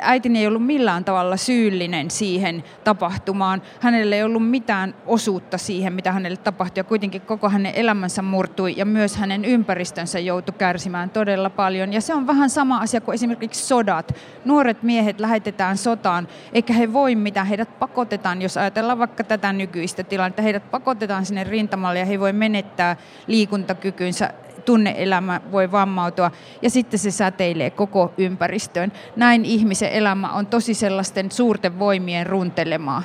Äitini 0.00 0.38
ei 0.38 0.46
ollut 0.46 0.66
millään 0.66 1.04
tavalla 1.04 1.36
syyllinen 1.36 2.10
siihen 2.10 2.64
tapahtumaan. 2.84 3.62
Hänellä 3.80 4.16
ei 4.16 4.22
ollut 4.22 4.50
mitään 4.50 4.94
osuutta 5.06 5.58
siihen, 5.58 5.92
mitä 5.92 6.12
hänelle 6.12 6.36
tapahtui 6.36 6.80
ja 6.80 6.84
kuitenkin 6.84 7.20
koko 7.20 7.48
hänen 7.48 7.72
elämänsä 7.74 8.22
murtui 8.22 8.74
ja 8.76 8.84
myös 8.84 9.16
hänen 9.16 9.44
ympäristönsä 9.44 10.18
joutui 10.18 10.54
kärsimään 10.58 11.10
todella 11.10 11.50
paljon. 11.50 11.92
Ja 11.92 12.00
se 12.00 12.14
on 12.14 12.26
vähän 12.26 12.50
sama 12.50 12.78
asia 12.78 13.00
kuin 13.00 13.14
esimerkiksi 13.14 13.66
sodat. 13.66 14.14
Nuoret 14.44 14.82
miehet 14.82 15.20
lähetetään 15.20 15.76
sotaan, 15.76 16.28
eikä 16.52 16.72
he 16.72 16.92
voi 16.92 17.14
mitä, 17.14 17.44
heidät 17.44 17.78
pakotetaan, 17.78 18.42
jos 18.42 18.56
ajatellaan 18.56 18.98
vaikka 18.98 19.24
tätä 19.24 19.52
nykyistä 19.52 20.02
tilannetta, 20.04 20.42
heidät 20.42 20.70
pakotetaan 20.70 21.26
sinne 21.26 21.44
rintamalle 21.44 21.98
ja 21.98 22.04
he 22.04 22.20
voi 22.20 22.32
menettää 22.32 22.96
liikuntakykynsä 23.44 24.30
tunneelämä 24.64 25.40
voi 25.52 25.72
vammautua 25.72 26.30
ja 26.62 26.70
sitten 26.70 26.98
se 26.98 27.10
säteilee 27.10 27.70
koko 27.70 28.12
ympäristöön. 28.18 28.92
Näin 29.16 29.44
ihmisen 29.44 29.92
elämä 29.92 30.32
on 30.32 30.46
tosi 30.46 30.74
sellaisten 30.74 31.30
suurten 31.30 31.78
voimien 31.78 32.26
runtelemaa. 32.26 33.02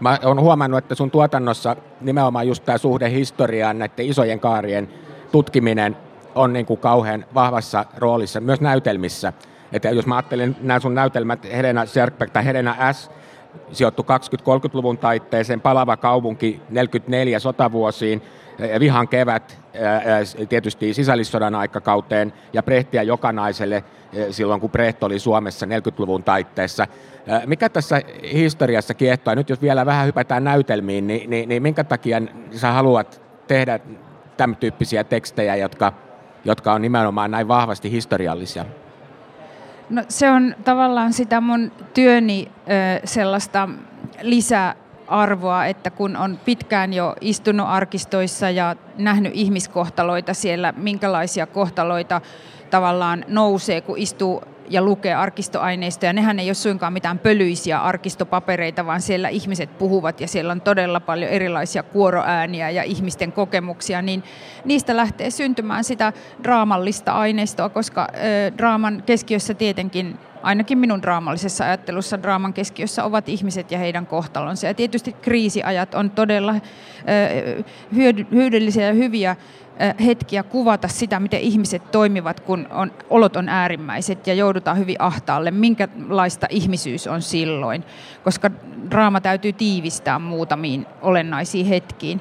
Mä 0.00 0.18
oon 0.24 0.40
huomannut, 0.40 0.78
että 0.78 0.94
sun 0.94 1.10
tuotannossa 1.10 1.76
nimenomaan 2.00 2.48
just 2.48 2.64
tämä 2.64 2.78
suhde 2.78 3.10
historiaan, 3.10 3.78
näiden 3.78 4.06
isojen 4.06 4.40
kaarien 4.40 4.88
tutkiminen 5.32 5.96
on 6.34 6.52
niin 6.52 6.66
kuin 6.66 6.80
kauhean 6.80 7.24
vahvassa 7.34 7.84
roolissa, 7.96 8.40
myös 8.40 8.60
näytelmissä. 8.60 9.32
Että 9.72 9.90
jos 9.90 10.06
mä 10.06 10.16
ajattelen 10.16 10.56
nämä 10.60 10.80
sun 10.80 10.94
näytelmät, 10.94 11.44
Helena 11.44 11.86
Serkbeck 11.86 12.32
tai 12.32 12.44
Helena 12.44 12.92
S., 12.92 13.10
sijoittu 13.72 14.02
20-30-luvun 14.02 14.98
taitteeseen, 14.98 15.60
Palava 15.60 15.96
kaupunki 15.96 16.60
44 16.70 17.38
sotavuosiin, 17.38 18.22
Vihan 18.80 19.08
kevät 19.08 19.58
tietysti 20.48 20.94
sisällissodan 20.94 21.54
aikakauteen 21.54 22.32
ja 22.52 22.62
Brehtiä 22.62 23.02
jokanaiselle 23.02 23.84
silloin, 24.30 24.60
kun 24.60 24.70
Brecht 24.70 25.02
oli 25.02 25.18
Suomessa 25.18 25.66
40-luvun 25.66 26.22
taitteessa. 26.22 26.86
Mikä 27.46 27.68
tässä 27.68 28.02
historiassa 28.32 28.94
kiehtoo? 28.94 29.34
Nyt 29.34 29.50
jos 29.50 29.62
vielä 29.62 29.86
vähän 29.86 30.06
hypätään 30.06 30.44
näytelmiin, 30.44 31.06
niin, 31.06 31.30
niin, 31.30 31.48
niin 31.48 31.62
minkä 31.62 31.84
takia 31.84 32.22
sä 32.52 32.72
haluat 32.72 33.22
tehdä 33.46 33.80
tämän 34.36 34.56
tyyppisiä 34.56 35.04
tekstejä, 35.04 35.56
jotka, 35.56 35.92
jotka 36.44 36.72
on 36.72 36.82
nimenomaan 36.82 37.30
näin 37.30 37.48
vahvasti 37.48 37.90
historiallisia? 37.90 38.64
No, 39.90 40.02
se 40.08 40.30
on 40.30 40.54
tavallaan 40.64 41.12
sitä 41.12 41.40
mun 41.40 41.72
työni 41.94 42.50
sellaista 43.04 43.68
lisää 44.22 44.74
arvoa, 45.06 45.66
että 45.66 45.90
kun 45.90 46.16
on 46.16 46.38
pitkään 46.44 46.92
jo 46.92 47.14
istunut 47.20 47.66
arkistoissa 47.68 48.50
ja 48.50 48.76
nähnyt 48.98 49.32
ihmiskohtaloita 49.34 50.34
siellä, 50.34 50.74
minkälaisia 50.76 51.46
kohtaloita 51.46 52.20
tavallaan 52.70 53.24
nousee, 53.28 53.80
kun 53.80 53.98
istuu 53.98 54.42
ja 54.70 54.82
lukee 54.82 55.14
arkistoaineistoja. 55.14 56.12
Nehän 56.12 56.38
ei 56.38 56.48
ole 56.48 56.54
suinkaan 56.54 56.92
mitään 56.92 57.18
pölyisiä 57.18 57.78
arkistopapereita, 57.78 58.86
vaan 58.86 59.00
siellä 59.00 59.28
ihmiset 59.28 59.78
puhuvat 59.78 60.20
ja 60.20 60.28
siellä 60.28 60.52
on 60.52 60.60
todella 60.60 61.00
paljon 61.00 61.30
erilaisia 61.30 61.82
kuoroääniä 61.82 62.70
ja 62.70 62.82
ihmisten 62.82 63.32
kokemuksia, 63.32 64.02
niin 64.02 64.22
niistä 64.64 64.96
lähtee 64.96 65.30
syntymään 65.30 65.84
sitä 65.84 66.12
draamallista 66.42 67.12
aineistoa, 67.12 67.68
koska 67.68 68.08
ö, 68.14 68.52
draaman 68.58 69.02
keskiössä 69.06 69.54
tietenkin 69.54 70.18
ainakin 70.44 70.78
minun 70.78 71.02
draamallisessa 71.02 71.64
ajattelussa 71.64 72.22
draaman 72.22 72.54
keskiössä 72.54 73.04
ovat 73.04 73.28
ihmiset 73.28 73.70
ja 73.70 73.78
heidän 73.78 74.06
kohtalonsa. 74.06 74.66
Ja 74.66 74.74
tietysti 74.74 75.12
kriisiajat 75.12 75.94
on 75.94 76.10
todella 76.10 76.54
hyödyllisiä 78.32 78.86
ja 78.86 78.92
hyviä 78.92 79.36
hetkiä 80.04 80.42
kuvata 80.42 80.88
sitä, 80.88 81.20
miten 81.20 81.40
ihmiset 81.40 81.90
toimivat, 81.90 82.40
kun 82.40 82.66
on, 82.70 82.92
olot 83.10 83.36
on 83.36 83.48
äärimmäiset 83.48 84.26
ja 84.26 84.34
joudutaan 84.34 84.78
hyvin 84.78 84.96
ahtaalle, 84.98 85.50
minkälaista 85.50 86.46
ihmisyys 86.50 87.06
on 87.06 87.22
silloin, 87.22 87.84
koska 88.24 88.50
draama 88.90 89.20
täytyy 89.20 89.52
tiivistää 89.52 90.18
muutamiin 90.18 90.86
olennaisiin 91.02 91.66
hetkiin. 91.66 92.20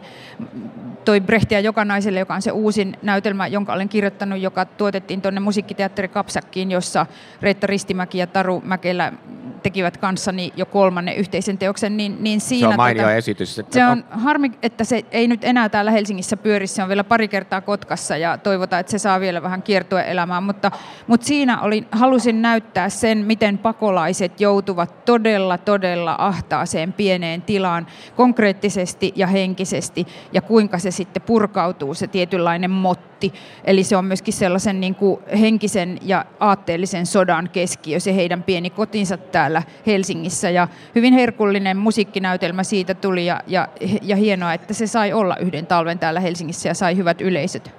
Toi 1.06 1.22
Brehtia 1.22 1.60
Jokanaiselle, 1.60 2.20
joka 2.20 2.36
on 2.36 2.42
se 2.42 2.52
uusin 2.52 2.98
näytelmä, 3.02 3.48
jonka 3.48 3.74
olen 3.74 3.90
kirjoittanut, 3.90 4.40
joka 4.40 4.66
tuotettiin 4.66 5.22
tuonne 5.22 5.40
musiikkiteatteri 5.40 6.08
Kapsakkiin, 6.08 6.72
jossa 6.72 7.06
Reetta 7.42 7.68
Ristimäki 7.68 8.18
ja 8.18 8.28
Taru 8.28 8.62
Mäkelä 8.66 9.14
tekivät 9.64 9.98
kanssani 9.98 10.54
jo 10.56 10.66
kolmannen 10.66 11.16
yhteisen 11.16 11.58
teoksen, 11.58 11.98
niin, 11.98 12.18
niin 12.20 12.42
siinä... 12.42 12.68
Se 12.68 12.68
on 12.68 12.76
mainio 12.76 13.04
tota, 13.04 13.16
esitys. 13.16 13.60
Että 13.60 13.74
se 13.74 13.86
on 13.86 14.04
harmi, 14.12 14.52
että 14.64 14.84
se 14.84 15.06
ei 15.12 15.28
nyt 15.28 15.44
enää 15.44 15.70
täällä 15.70 15.92
Helsingissä 15.92 16.38
pyöri, 16.38 16.68
se 16.68 16.84
on 16.84 16.90
vielä 16.90 17.04
pari 17.04 17.28
kertaa 17.28 17.62
Kotkassa 17.62 18.18
ja 18.18 18.38
toivotaan, 18.38 18.80
että 18.80 18.92
se 18.92 18.98
saa 19.00 19.20
vielä 19.20 19.44
vähän 19.44 19.64
kiertueelämää, 19.64 20.42
mutta, 20.42 20.72
mutta 21.08 21.28
siinä 21.28 21.62
oli, 21.62 21.88
halusin 21.92 22.42
näyttää 22.42 22.90
sen, 22.90 23.18
miten 23.18 23.58
pakolaiset 23.58 24.42
joutuvat 24.42 25.06
todella, 25.06 25.58
todella 25.58 26.16
ahtaaseen 26.20 26.94
pieneen 26.94 27.42
tilaan 27.42 27.88
konkreettisesti 28.16 29.14
ja 29.16 29.28
henkisesti 29.28 30.08
ja 30.34 30.42
kuinka 30.42 30.80
se 30.80 30.92
sitten 30.92 31.22
purkautuu, 31.22 31.94
se 31.94 32.08
tietynlainen 32.08 32.72
motti. 33.24 33.40
Eli 33.64 33.84
se 33.84 33.98
on 33.98 34.06
myöskin 34.06 34.34
sellaisen 34.34 34.80
niin 34.80 34.96
kuin 34.96 35.20
henkisen 35.40 35.98
ja 36.02 36.26
aatteellisen 36.40 37.06
sodan 37.06 37.50
keskiö, 37.54 38.00
se 38.00 38.16
heidän 38.16 38.44
pieni 38.44 38.70
kotinsa 38.70 39.18
täällä 39.18 39.64
Helsingissä 39.86 40.50
ja 40.50 40.68
hyvin 40.96 41.14
herkullinen 41.14 41.78
musiikkinäytelmä 41.78 42.64
siitä 42.64 42.94
tuli 42.94 43.26
ja, 43.26 43.42
ja, 43.48 43.68
ja 44.02 44.16
hienoa, 44.16 44.54
että 44.54 44.74
se 44.74 44.88
sai 44.88 45.14
olla 45.14 45.38
yhden 45.38 45.66
talven 45.66 46.00
täällä 46.00 46.20
Helsingissä 46.20 46.70
ja 46.70 46.74
sai 46.74 46.98
hyvät 46.98 47.22
yleisöt. 47.22 47.72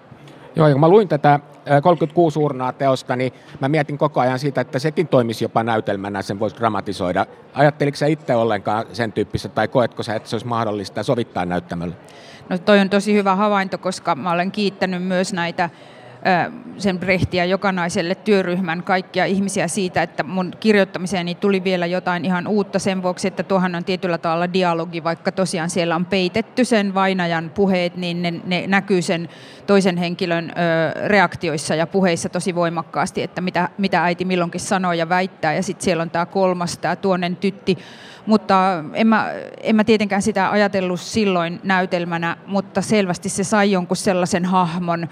Joo, 0.57 0.71
kun 0.71 0.81
mä 0.81 0.89
luin 0.89 1.09
tätä 1.09 1.41
36 1.83 2.39
urnaa 2.39 2.73
teosta, 2.73 3.17
niin 3.17 3.33
mä 3.61 3.69
mietin 3.69 3.99
koko 3.99 4.21
ajan 4.21 4.39
siitä, 4.39 4.61
että 4.61 4.79
sekin 4.79 5.09
toimisi 5.09 5.45
jopa 5.45 5.63
näytelmänä, 5.63 6.23
sen 6.23 6.41
voisi 6.41 6.57
dramatisoida. 6.57 7.27
Ajatteliko 7.55 7.97
sä 7.97 8.07
itse 8.07 8.35
ollenkaan 8.35 8.87
sen 8.93 9.13
tyyppistä, 9.13 9.49
tai 9.49 9.69
koetko 9.69 10.03
sä, 10.03 10.15
että 10.15 10.29
se 10.29 10.37
olisi 10.37 10.47
mahdollista 10.47 11.03
sovittaa 11.03 11.45
näyttämöllä? 11.45 11.95
No 12.49 12.59
toi 12.59 12.81
on 12.81 12.91
tosi 12.91 13.15
hyvä 13.15 13.35
havainto, 13.35 13.79
koska 13.79 14.15
mä 14.15 14.33
olen 14.33 14.53
kiittänyt 14.53 15.03
myös 15.03 15.33
näitä 15.33 15.71
sen 16.79 16.99
Brehtiä 16.99 17.45
jokanaiselle 17.45 18.15
työryhmän 18.15 18.83
kaikkia 18.83 19.25
ihmisiä 19.25 19.69
siitä, 19.69 20.03
että 20.03 20.23
mun 20.23 20.53
kirjoittamiseeni 20.61 21.35
tuli 21.35 21.65
vielä 21.65 21.87
jotain 21.87 22.25
ihan 22.25 22.47
uutta 22.47 22.79
sen 22.79 23.03
vuoksi, 23.03 23.29
että 23.29 23.43
tuohan 23.43 23.75
on 23.75 23.85
tietyllä 23.85 24.19
tavalla 24.19 24.53
dialogi, 24.53 25.05
vaikka 25.05 25.33
tosiaan 25.33 25.71
siellä 25.71 25.97
on 25.97 26.07
peitetty 26.07 26.65
sen 26.65 26.95
vainajan 26.95 27.51
puheet, 27.55 27.97
niin 27.97 28.23
ne, 28.23 28.35
ne 28.45 28.67
näkyy 28.67 29.03
sen 29.03 29.29
toisen 29.67 29.97
henkilön 29.97 30.51
ö, 30.51 31.09
reaktioissa 31.09 31.75
ja 31.75 31.87
puheissa 31.87 32.29
tosi 32.29 32.55
voimakkaasti, 32.55 33.23
että 33.23 33.41
mitä, 33.41 33.69
mitä 33.79 34.05
äiti 34.05 34.25
milloinkin 34.25 34.61
sanoo 34.61 34.93
ja 34.93 35.09
väittää. 35.09 35.55
Ja 35.55 35.63
sitten 35.63 35.85
siellä 35.85 36.03
on 36.03 36.11
tämä 36.11 36.27
kolmas, 36.27 36.79
tämä 36.79 36.97
tuonen 36.97 37.37
tytti, 37.37 37.79
mutta 38.27 38.85
en 38.95 39.07
mä, 39.07 39.31
en 39.61 39.77
mä 39.77 39.85
tietenkään 39.85 40.23
sitä 40.23 40.51
ajatellut 40.51 41.01
silloin 41.01 41.61
näytelmänä, 41.63 42.37
mutta 42.47 42.83
selvästi 42.83 43.29
se 43.29 43.45
sai 43.45 43.73
jonkun 43.73 43.97
sellaisen 43.97 44.45
hahmon, 44.45 45.09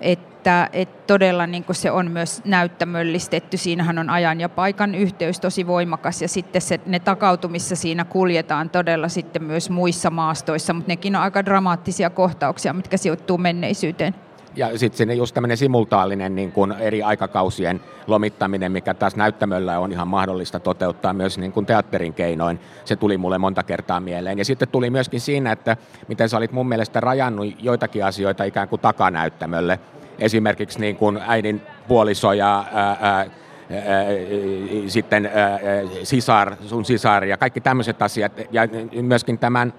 että, 0.00 0.29
että 0.40 0.86
todella 1.06 1.46
niin 1.46 1.64
se 1.72 1.90
on 1.90 2.10
myös 2.10 2.42
näyttämöllistetty. 2.44 3.56
Siinähän 3.56 3.98
on 3.98 4.10
ajan 4.10 4.40
ja 4.40 4.48
paikan 4.48 4.94
yhteys 4.94 5.40
tosi 5.40 5.66
voimakas 5.66 6.22
ja 6.22 6.28
sitten 6.28 6.62
se, 6.62 6.80
ne 6.86 6.98
takautumissa 6.98 7.76
siinä 7.76 8.04
kuljetaan 8.04 8.70
todella 8.70 9.08
sitten 9.08 9.44
myös 9.44 9.70
muissa 9.70 10.10
maastoissa, 10.10 10.72
mutta 10.72 10.88
nekin 10.88 11.16
on 11.16 11.22
aika 11.22 11.44
dramaattisia 11.44 12.10
kohtauksia, 12.10 12.72
mitkä 12.72 12.96
sijoittuu 12.96 13.38
menneisyyteen. 13.38 14.14
ja 14.56 14.78
sitten 14.78 14.98
sinne 14.98 15.14
just 15.14 15.34
tämmöinen 15.34 15.56
simultaalinen 15.56 16.34
niin 16.34 16.52
kuin 16.52 16.72
eri 16.72 17.02
aikakausien 17.02 17.80
lomittaminen, 18.06 18.72
mikä 18.72 18.94
taas 18.94 19.16
näyttämöllä 19.16 19.78
on 19.78 19.92
ihan 19.92 20.08
mahdollista 20.08 20.60
toteuttaa 20.60 21.12
myös 21.12 21.38
niin 21.38 21.52
kuin 21.52 21.66
teatterin 21.66 22.14
keinoin. 22.14 22.60
Se 22.84 22.96
tuli 22.96 23.18
mulle 23.18 23.38
monta 23.38 23.62
kertaa 23.62 24.00
mieleen. 24.00 24.38
Ja 24.38 24.44
sitten 24.44 24.68
tuli 24.68 24.90
myöskin 24.90 25.20
siinä, 25.20 25.52
että 25.52 25.76
miten 26.08 26.28
sä 26.28 26.36
olit 26.36 26.52
mun 26.52 26.68
mielestä 26.68 27.00
rajannut 27.00 27.62
joitakin 27.62 28.04
asioita 28.04 28.44
ikään 28.44 28.68
kuin 28.68 28.80
takanäyttämölle. 28.80 29.78
Esimerkiksi 30.20 30.80
niin 30.80 30.96
kuin 30.96 31.20
äidin 31.26 31.62
puoliso 31.88 32.32
ja 32.32 32.64
ää, 32.72 32.96
ää, 33.00 33.26
sitten 34.86 35.30
sisar, 36.02 36.56
sun 36.66 36.84
sisar 36.84 37.24
ja 37.24 37.36
kaikki 37.36 37.60
tämmöiset 37.60 38.02
asiat. 38.02 38.32
Ja 38.50 38.62
myöskin 39.02 39.38
tämän 39.38 39.72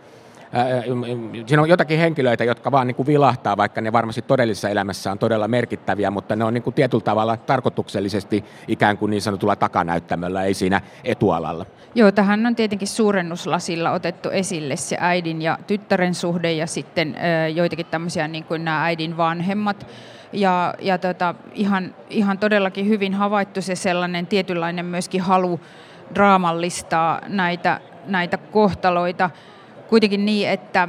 siinä 1.46 1.62
on 1.62 1.70
jotakin 1.70 2.00
henkilöitä, 2.00 2.44
jotka 2.44 2.72
vaan 2.72 2.88
niin 2.88 2.96
kuin 2.96 3.08
vilahtaa, 3.08 3.58
vaikka 3.58 3.82
ne 3.82 3.92
varmasti 3.92 4.22
todellisessa 4.22 4.70
elämässä 4.70 5.12
on 5.12 5.20
todella 5.20 5.48
merkittäviä, 5.48 6.12
mutta 6.12 6.36
ne 6.36 6.44
on 6.44 6.54
niin 6.54 6.64
kuin 6.64 6.74
tietyllä 6.74 7.04
tavalla 7.04 7.38
tarkoituksellisesti 7.38 8.46
ikään 8.68 8.98
kuin 8.98 9.10
niin 9.10 9.22
sanotulla 9.22 9.56
takanäyttämöllä, 9.56 10.44
ei 10.44 10.54
siinä 10.54 10.82
etualalla. 11.04 11.66
Joo, 11.96 12.12
tähän 12.12 12.46
on 12.46 12.56
tietenkin 12.56 12.88
suurennuslasilla 12.88 13.92
otettu 13.92 14.30
esille 14.30 14.76
se 14.76 14.98
äidin 15.00 15.42
ja 15.42 15.58
tyttären 15.68 16.14
suhde 16.14 16.52
ja 16.52 16.68
sitten 16.68 17.16
joitakin 17.54 17.86
tämmöisiä 17.86 18.28
niin 18.28 18.44
kuin 18.44 18.66
nämä 18.66 18.84
äidin 18.84 19.18
vanhemmat. 19.18 19.88
Ja, 20.34 20.74
ja 20.80 20.98
tota, 20.98 21.36
ihan, 21.54 21.96
ihan 22.10 22.38
todellakin 22.38 22.88
hyvin 22.88 23.14
havaittu 23.14 23.62
se 23.62 23.76
sellainen 23.76 24.28
tietynlainen 24.28 24.86
myöskin 24.86 25.22
halu 25.22 25.60
draamallistaa 26.16 27.22
näitä, 27.28 27.82
näitä 28.06 28.38
kohtaloita 28.38 29.30
kuitenkin 29.88 30.26
niin, 30.26 30.50
että, 30.50 30.88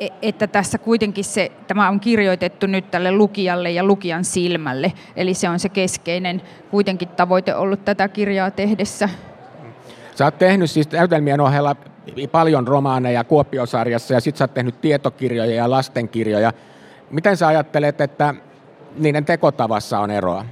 e, 0.00 0.08
että 0.22 0.46
tässä 0.46 0.78
kuitenkin 0.78 1.24
se, 1.24 1.52
tämä 1.66 1.88
on 1.88 2.00
kirjoitettu 2.00 2.66
nyt 2.66 2.90
tälle 2.90 3.12
lukijalle 3.12 3.70
ja 3.70 3.84
lukijan 3.84 4.24
silmälle, 4.24 4.92
eli 5.16 5.34
se 5.34 5.48
on 5.48 5.58
se 5.58 5.68
keskeinen 5.68 6.42
kuitenkin 6.70 7.08
tavoite 7.08 7.54
ollut 7.54 7.84
tätä 7.84 8.08
kirjaa 8.08 8.50
tehdessä. 8.50 9.08
Sä 10.14 10.24
oot 10.24 10.38
tehnyt 10.38 10.70
siis 10.70 10.90
näytelmien 10.90 11.40
ohella 11.40 11.76
paljon 12.32 12.68
romaaneja 12.68 13.24
Kuopiosarjassa 13.24 14.14
ja 14.14 14.20
sitten 14.20 14.38
sä 14.38 14.44
oot 14.44 14.54
tehnyt 14.54 14.80
tietokirjoja 14.80 15.54
ja 15.54 15.70
lastenkirjoja. 15.70 16.52
Miten 17.10 17.36
sä 17.36 17.46
ajattelet, 17.46 18.00
että 18.00 18.34
niiden 18.98 19.24
tekotavassa 19.24 19.98
on 19.98 20.10
eroa? 20.10 20.44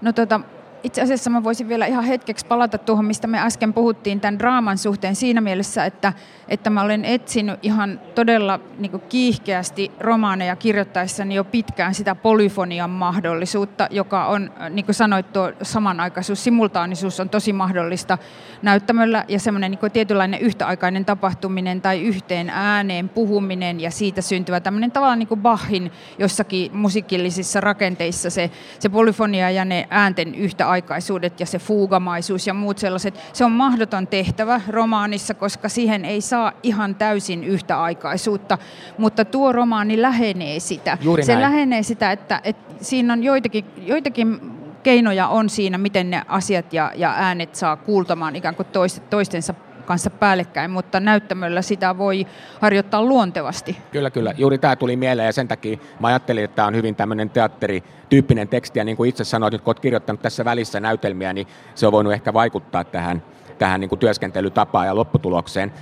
No 0.00 0.12
tota, 0.12 0.40
itse 0.82 1.02
asiassa 1.02 1.30
mä 1.30 1.44
voisin 1.44 1.68
vielä 1.68 1.86
ihan 1.86 2.04
hetkeksi 2.04 2.46
palata 2.46 2.78
tuohon, 2.78 3.04
mistä 3.04 3.26
me 3.26 3.40
äsken 3.40 3.72
puhuttiin 3.72 4.20
tämän 4.20 4.38
draaman 4.38 4.78
suhteen 4.78 5.16
siinä 5.16 5.40
mielessä, 5.40 5.84
että, 5.84 6.12
että 6.48 6.70
mä 6.70 6.82
olen 6.82 7.04
etsinyt 7.04 7.58
ihan 7.62 8.00
todella 8.14 8.60
niin 8.78 9.00
kiihkeästi 9.08 9.90
romaaneja 10.00 10.56
kirjoittaessani 10.56 11.34
jo 11.34 11.44
pitkään 11.44 11.94
sitä 11.94 12.14
polyfonian 12.14 12.90
mahdollisuutta, 12.90 13.88
joka 13.90 14.26
on, 14.26 14.52
niin 14.70 14.84
kuin 14.84 14.94
sanoit, 14.94 15.32
tuo 15.32 15.52
samanaikaisuus, 15.62 16.44
simultaanisuus 16.44 17.20
on 17.20 17.28
tosi 17.28 17.52
mahdollista 17.52 18.18
näyttämöllä 18.62 19.24
ja 19.28 19.40
semmoinen 19.40 19.70
niin 19.70 19.92
tietynlainen 19.92 20.40
yhtäaikainen 20.40 21.04
tapahtuminen 21.04 21.80
tai 21.80 22.02
yhteen 22.02 22.50
ääneen 22.50 23.08
puhuminen 23.08 23.80
ja 23.80 23.90
siitä 23.90 24.22
syntyvä 24.22 24.60
tämmöinen 24.60 24.92
tavallaan 24.92 25.18
niin 25.18 25.28
kuin 25.28 25.42
Bachin 25.42 25.92
jossakin 26.18 26.76
musiikillisissa 26.76 27.60
rakenteissa 27.60 28.30
se, 28.30 28.50
se 28.78 28.88
polyfonia 28.88 29.50
ja 29.50 29.64
ne 29.64 29.86
äänten 29.90 30.34
yhtä 30.34 30.68
yhtäaikaisuudet 30.70 31.40
ja 31.40 31.46
se 31.46 31.58
fuugamaisuus 31.58 32.46
ja 32.46 32.54
muut 32.54 32.78
sellaiset, 32.78 33.14
se 33.32 33.44
on 33.44 33.52
mahdoton 33.52 34.06
tehtävä 34.06 34.60
romaanissa, 34.68 35.34
koska 35.34 35.68
siihen 35.68 36.04
ei 36.04 36.20
saa 36.20 36.52
ihan 36.62 36.94
täysin 36.94 37.44
yhtäaikaisuutta, 37.44 38.58
mutta 38.98 39.24
tuo 39.24 39.52
romaani 39.52 40.02
lähenee 40.02 40.60
sitä. 40.60 40.98
Juuri 41.00 41.24
se 41.24 41.32
näin. 41.32 41.42
lähenee 41.42 41.82
sitä, 41.82 42.12
että, 42.12 42.40
että 42.44 42.74
siinä 42.84 43.12
on 43.12 43.22
joitakin, 43.22 43.64
joitakin 43.76 44.40
keinoja 44.82 45.28
on 45.28 45.48
siinä, 45.48 45.78
miten 45.78 46.10
ne 46.10 46.22
asiat 46.28 46.72
ja, 46.72 46.92
ja 46.94 47.14
äänet 47.16 47.54
saa 47.54 47.76
kuultamaan 47.76 48.36
ikään 48.36 48.54
kuin 48.54 48.68
toistensa 49.10 49.54
kanssa 49.90 50.10
päällekkäin, 50.10 50.70
mutta 50.70 51.00
näyttämöllä 51.00 51.62
sitä 51.62 51.98
voi 51.98 52.26
harjoittaa 52.60 53.02
luontevasti. 53.02 53.76
Kyllä, 53.92 54.10
kyllä. 54.10 54.34
Juuri 54.36 54.58
tämä 54.58 54.76
tuli 54.76 54.96
mieleen 54.96 55.26
ja 55.26 55.32
sen 55.32 55.48
takia 55.48 55.78
mä 56.00 56.08
ajattelin, 56.08 56.44
että 56.44 56.54
tämä 56.54 56.68
on 56.68 56.74
hyvin 56.74 56.94
tämmöinen 56.94 57.30
teatterityyppinen 57.30 58.48
teksti 58.48 58.78
ja 58.78 58.84
niin 58.84 58.96
kuin 58.96 59.08
itse 59.08 59.24
sanoit, 59.24 59.54
että 59.54 59.64
kun 59.64 59.70
olet 59.70 59.80
kirjoittanut 59.80 60.22
tässä 60.22 60.44
välissä 60.44 60.80
näytelmiä, 60.80 61.32
niin 61.32 61.46
se 61.74 61.86
on 61.86 61.92
voinut 61.92 62.12
ehkä 62.12 62.32
vaikuttaa 62.32 62.84
tähän 62.84 63.22
tähän 63.58 63.80
niin 63.80 63.88
kuin 63.88 63.98
työskentelytapaan 63.98 64.86
ja 64.86 64.94
lopputulokseen. 64.94 65.72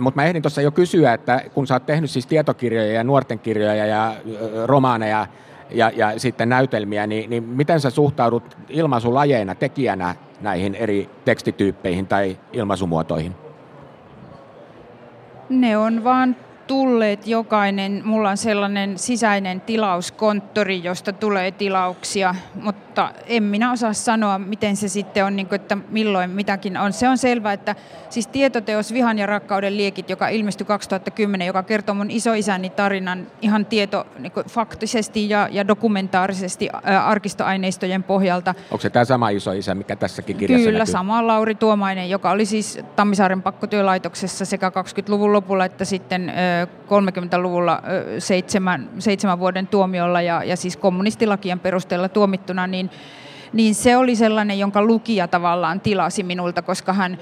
Mutta 0.00 0.20
mä 0.20 0.24
ehdin 0.24 0.42
tuossa 0.42 0.62
jo 0.62 0.70
kysyä, 0.70 1.12
että 1.12 1.42
kun 1.54 1.66
sä 1.66 1.74
oot 1.74 1.86
tehnyt 1.86 2.10
siis 2.10 2.26
tietokirjoja 2.26 2.92
ja 2.92 3.04
nuorten 3.04 3.38
kirjoja 3.38 3.86
ja 3.86 4.14
romaaneja 4.64 5.26
ja, 5.70 5.90
ja 5.96 6.18
sitten 6.18 6.48
näytelmiä, 6.48 7.06
niin, 7.06 7.30
niin 7.30 7.42
miten 7.44 7.80
sä 7.80 7.90
suhtaudut 7.90 8.56
ilmaisulajeina, 8.68 9.54
tekijänä 9.54 10.14
näihin 10.40 10.74
eri 10.74 11.10
tekstityyppeihin 11.24 12.06
tai 12.06 12.38
ilmaisumuotoihin? 12.52 13.47
Ne 15.50 15.76
on 15.78 16.04
vaan 16.04 16.36
tulleet 16.68 17.26
jokainen. 17.26 18.02
Mulla 18.04 18.30
on 18.30 18.36
sellainen 18.36 18.98
sisäinen 18.98 19.60
tilauskonttori, 19.60 20.84
josta 20.84 21.12
tulee 21.12 21.50
tilauksia, 21.50 22.34
mutta 22.54 23.12
en 23.26 23.42
minä 23.42 23.72
osaa 23.72 23.92
sanoa, 23.92 24.38
miten 24.38 24.76
se 24.76 24.88
sitten 24.88 25.24
on, 25.24 25.36
niin 25.36 25.46
kuin, 25.46 25.60
että 25.60 25.76
milloin 25.90 26.30
mitäkin 26.30 26.76
on. 26.76 26.92
Se 26.92 27.08
on 27.08 27.18
selvää, 27.18 27.52
että 27.52 27.74
siis 28.10 28.26
tietoteos 28.26 28.92
Vihan 28.92 29.18
ja 29.18 29.26
rakkauden 29.26 29.76
liekit, 29.76 30.10
joka 30.10 30.28
ilmestyi 30.28 30.66
2010, 30.66 31.46
joka 31.46 31.62
kertoo 31.62 31.94
mun 31.94 32.10
isoisäni 32.10 32.70
tarinan 32.70 33.26
ihan 33.42 33.66
tieto 33.66 34.06
niin 34.18 34.32
kuin, 34.32 34.46
faktisesti 34.46 35.28
ja, 35.28 35.48
ja 35.50 35.68
dokumentaarisesti 35.68 36.68
ää, 36.82 37.06
arkistoaineistojen 37.06 38.02
pohjalta. 38.02 38.54
Onko 38.70 38.82
se 38.82 38.90
tämä 38.90 39.04
sama 39.04 39.28
isoisä, 39.28 39.74
mikä 39.74 39.96
tässäkin 39.96 40.36
kirjassa 40.36 40.64
Kyllä, 40.64 40.78
näkyy? 40.78 40.92
sama 40.92 41.26
Lauri 41.26 41.54
Tuomainen, 41.54 42.10
joka 42.10 42.30
oli 42.30 42.44
siis 42.44 42.78
Tammisaaren 42.96 43.42
pakkotyölaitoksessa 43.42 44.44
sekä 44.44 44.68
20-luvun 44.68 45.32
lopulla 45.32 45.64
että 45.64 45.84
sitten 45.84 46.32
30-luvulla 46.66 47.82
seitsemän, 48.18 48.90
seitsemän 48.98 49.38
vuoden 49.38 49.66
tuomiolla 49.66 50.22
ja, 50.22 50.44
ja 50.44 50.56
siis 50.56 50.76
kommunistilakien 50.76 51.60
perusteella 51.60 52.08
tuomittuna, 52.08 52.66
niin 52.66 52.90
niin 53.52 53.74
se 53.74 53.96
oli 53.96 54.16
sellainen, 54.16 54.58
jonka 54.58 54.82
lukija 54.82 55.28
tavallaan 55.28 55.80
tilasi 55.80 56.22
minulta, 56.22 56.62
koska 56.62 56.92
hän 56.92 57.18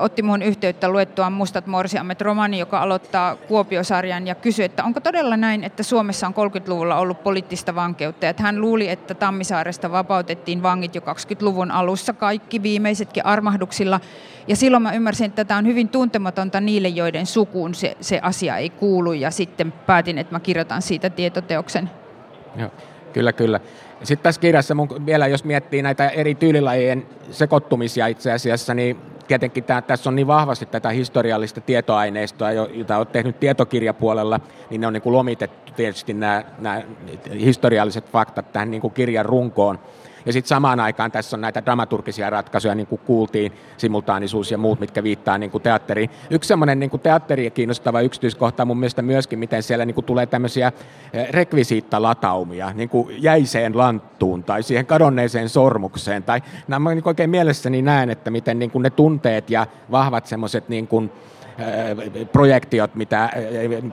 otti 0.00 0.22
muun 0.22 0.42
yhteyttä 0.42 0.88
luettuaan 0.88 1.32
Mustat 1.32 1.66
morsiamet 1.66 2.20
romani, 2.20 2.58
joka 2.58 2.80
aloittaa 2.80 3.36
Kuopiosarjan 3.36 4.26
ja 4.26 4.34
kysyi, 4.34 4.64
että 4.64 4.84
onko 4.84 5.00
todella 5.00 5.36
näin, 5.36 5.64
että 5.64 5.82
Suomessa 5.82 6.26
on 6.26 6.34
30-luvulla 6.34 6.96
ollut 6.96 7.22
poliittista 7.22 7.74
vankeutta. 7.74 8.28
Että 8.28 8.42
hän 8.42 8.60
luuli, 8.60 8.88
että 8.88 9.14
Tammisaaresta 9.14 9.92
vapautettiin 9.92 10.62
vangit 10.62 10.94
jo 10.94 11.00
20-luvun 11.00 11.70
alussa, 11.70 12.12
kaikki 12.12 12.62
viimeisetkin 12.62 13.26
armahduksilla. 13.26 14.00
Ja 14.48 14.56
silloin 14.56 14.82
mä 14.82 14.92
ymmärsin, 14.92 15.26
että 15.26 15.44
tämä 15.44 15.58
on 15.58 15.66
hyvin 15.66 15.88
tuntematonta 15.88 16.60
niille, 16.60 16.88
joiden 16.88 17.26
sukuun 17.26 17.74
se, 17.74 17.96
se 18.00 18.20
asia 18.22 18.56
ei 18.56 18.70
kuulu. 18.70 19.12
Ja 19.12 19.30
sitten 19.30 19.72
päätin, 19.72 20.18
että 20.18 20.34
mä 20.34 20.40
kirjoitan 20.40 20.82
siitä 20.82 21.10
tietoteoksen. 21.10 21.90
Joo, 22.56 22.70
kyllä, 23.12 23.32
kyllä. 23.32 23.60
Sitten 24.02 24.22
tässä 24.22 24.40
kirjassa 24.40 24.74
mun, 24.74 25.06
vielä, 25.06 25.26
jos 25.26 25.44
miettii 25.44 25.82
näitä 25.82 26.08
eri 26.08 26.34
tyylilajien 26.34 27.06
sekoittumisia 27.30 28.06
itse 28.06 28.32
asiassa, 28.32 28.74
niin 28.74 28.96
tietenkin 29.28 29.64
tämä, 29.64 29.82
tässä 29.82 30.10
on 30.10 30.16
niin 30.16 30.26
vahvasti 30.26 30.66
tätä 30.66 30.88
historiallista 30.88 31.60
tietoaineistoa, 31.60 32.52
jota 32.52 32.96
olet 32.96 33.12
tehnyt 33.12 33.40
tietokirjapuolella, 33.40 34.40
niin 34.70 34.80
ne 34.80 34.86
on 34.86 34.92
niin 34.92 35.02
kuin 35.02 35.12
lomitettu 35.12 35.72
tietysti 35.72 36.14
nämä, 36.14 36.44
nämä 36.58 36.82
historialliset 37.40 38.10
faktat 38.10 38.52
tähän 38.52 38.70
niin 38.70 38.80
kuin 38.80 38.94
kirjan 38.94 39.26
runkoon. 39.26 39.78
Ja 40.28 40.32
sitten 40.32 40.48
samaan 40.48 40.80
aikaan 40.80 41.12
tässä 41.12 41.36
on 41.36 41.40
näitä 41.40 41.64
dramaturgisia 41.64 42.30
ratkaisuja, 42.30 42.74
niin 42.74 42.86
kuin 42.86 43.00
kuultiin, 43.06 43.52
simultaanisuus 43.76 44.50
ja 44.50 44.58
muut, 44.58 44.80
mitkä 44.80 45.02
viittaa 45.02 45.38
niin 45.38 45.50
kuin 45.50 45.62
teatteriin. 45.62 46.10
Yksi 46.30 46.48
semmoinen 46.48 46.80
niin 46.80 46.90
teatteria 47.02 47.50
kiinnostava 47.50 48.00
yksityiskohta 48.00 48.64
mun 48.64 48.78
mielestä 48.78 49.02
myöskin, 49.02 49.38
miten 49.38 49.62
siellä 49.62 49.84
niin 49.84 49.94
kuin 49.94 50.04
tulee 50.04 50.26
tämmöisiä 50.26 50.72
eh, 51.12 51.28
rekvisiittalataumia 51.30 52.72
niin 52.72 52.88
kuin 52.88 53.22
jäiseen 53.22 53.78
lanttuun 53.78 54.44
tai 54.44 54.62
siihen 54.62 54.86
kadonneeseen 54.86 55.48
sormukseen. 55.48 56.22
Tai 56.22 56.42
nämä 56.68 56.94
niin 56.94 57.08
oikein 57.08 57.30
mielessäni 57.30 57.82
näen, 57.82 58.10
että 58.10 58.30
miten 58.30 58.58
niin 58.58 58.70
kuin 58.70 58.82
ne 58.82 58.90
tunteet 58.90 59.50
ja 59.50 59.66
vahvat 59.90 60.26
semmoiset 60.26 60.68
niin 60.68 60.86
kuin, 60.86 61.12
projektiot, 62.32 62.94
mitä 62.94 63.30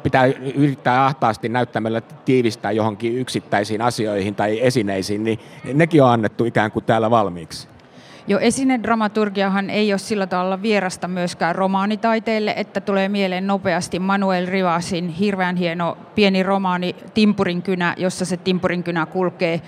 pitää 0.04 0.26
yrittää 0.56 1.06
ahtaasti 1.06 1.50
näyttämällä 1.50 2.02
tiivistää 2.02 2.72
johonkin 2.72 3.18
yksittäisiin 3.18 3.82
asioihin 3.82 4.36
tai 4.36 4.60
esineisiin, 4.62 5.24
niin 5.24 5.40
nekin 5.74 6.04
on 6.04 6.10
annettu 6.10 6.46
ikään 6.46 6.72
kuin 6.72 6.86
täällä 6.86 7.10
valmiiksi. 7.10 7.68
Jo 8.28 8.40
esinedramaturgiahan 8.40 9.70
ei 9.70 9.94
ole 9.94 10.00
sillä 10.00 10.28
tavalla 10.28 10.62
vierasta 10.62 11.08
myöskään 11.08 11.56
romaanitaiteille, 11.56 12.54
että 12.58 12.82
tulee 12.82 13.10
mieleen 13.10 13.48
nopeasti 13.48 14.00
Manuel 14.00 14.46
Rivasin 14.46 15.10
hirveän 15.10 15.56
hieno 15.56 15.98
pieni 16.16 16.44
romaani 16.44 16.96
Timpurinkynä, 17.14 17.96
jossa 17.98 18.26
se 18.26 18.38
Timpurinkynä 18.38 19.06
kulkee 19.06 19.62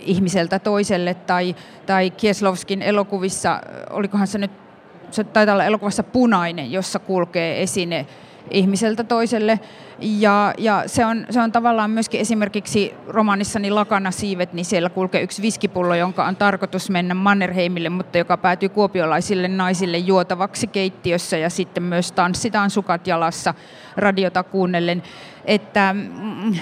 ihmiseltä 0.00 0.58
toiselle, 0.58 1.14
tai, 1.14 1.54
tai 1.86 2.10
Kieslovskin 2.10 2.82
elokuvissa, 2.82 3.60
olikohan 3.90 4.26
se 4.26 4.38
nyt 4.38 4.67
se 5.10 5.24
taitaa 5.24 5.52
olla 5.52 5.64
elokuvassa 5.64 6.02
Punainen, 6.02 6.72
jossa 6.72 6.98
kulkee 6.98 7.62
esine 7.62 8.06
ihmiseltä 8.50 9.04
toiselle. 9.04 9.60
Ja, 10.00 10.54
ja 10.58 10.82
se, 10.86 11.06
on, 11.06 11.26
se 11.30 11.40
on 11.40 11.52
tavallaan 11.52 11.90
myöskin 11.90 12.20
esimerkiksi 12.20 12.94
romanissani 13.08 13.70
Lakana 13.70 14.10
siivet, 14.10 14.52
niin 14.52 14.64
siellä 14.64 14.90
kulkee 14.90 15.22
yksi 15.22 15.42
viskipullo, 15.42 15.94
jonka 15.94 16.24
on 16.24 16.36
tarkoitus 16.36 16.90
mennä 16.90 17.14
Mannerheimille, 17.14 17.88
mutta 17.88 18.18
joka 18.18 18.36
päätyy 18.36 18.68
kuopiolaisille 18.68 19.48
naisille 19.48 19.98
juotavaksi 19.98 20.66
keittiössä 20.66 21.38
ja 21.38 21.50
sitten 21.50 21.82
myös 21.82 22.12
tanssitaan 22.12 22.70
sukat 22.70 23.06
jalassa 23.06 23.54
radiota 23.96 24.42
kuunnellen. 24.42 25.02
Että, 25.44 25.94
mm, 25.94 26.54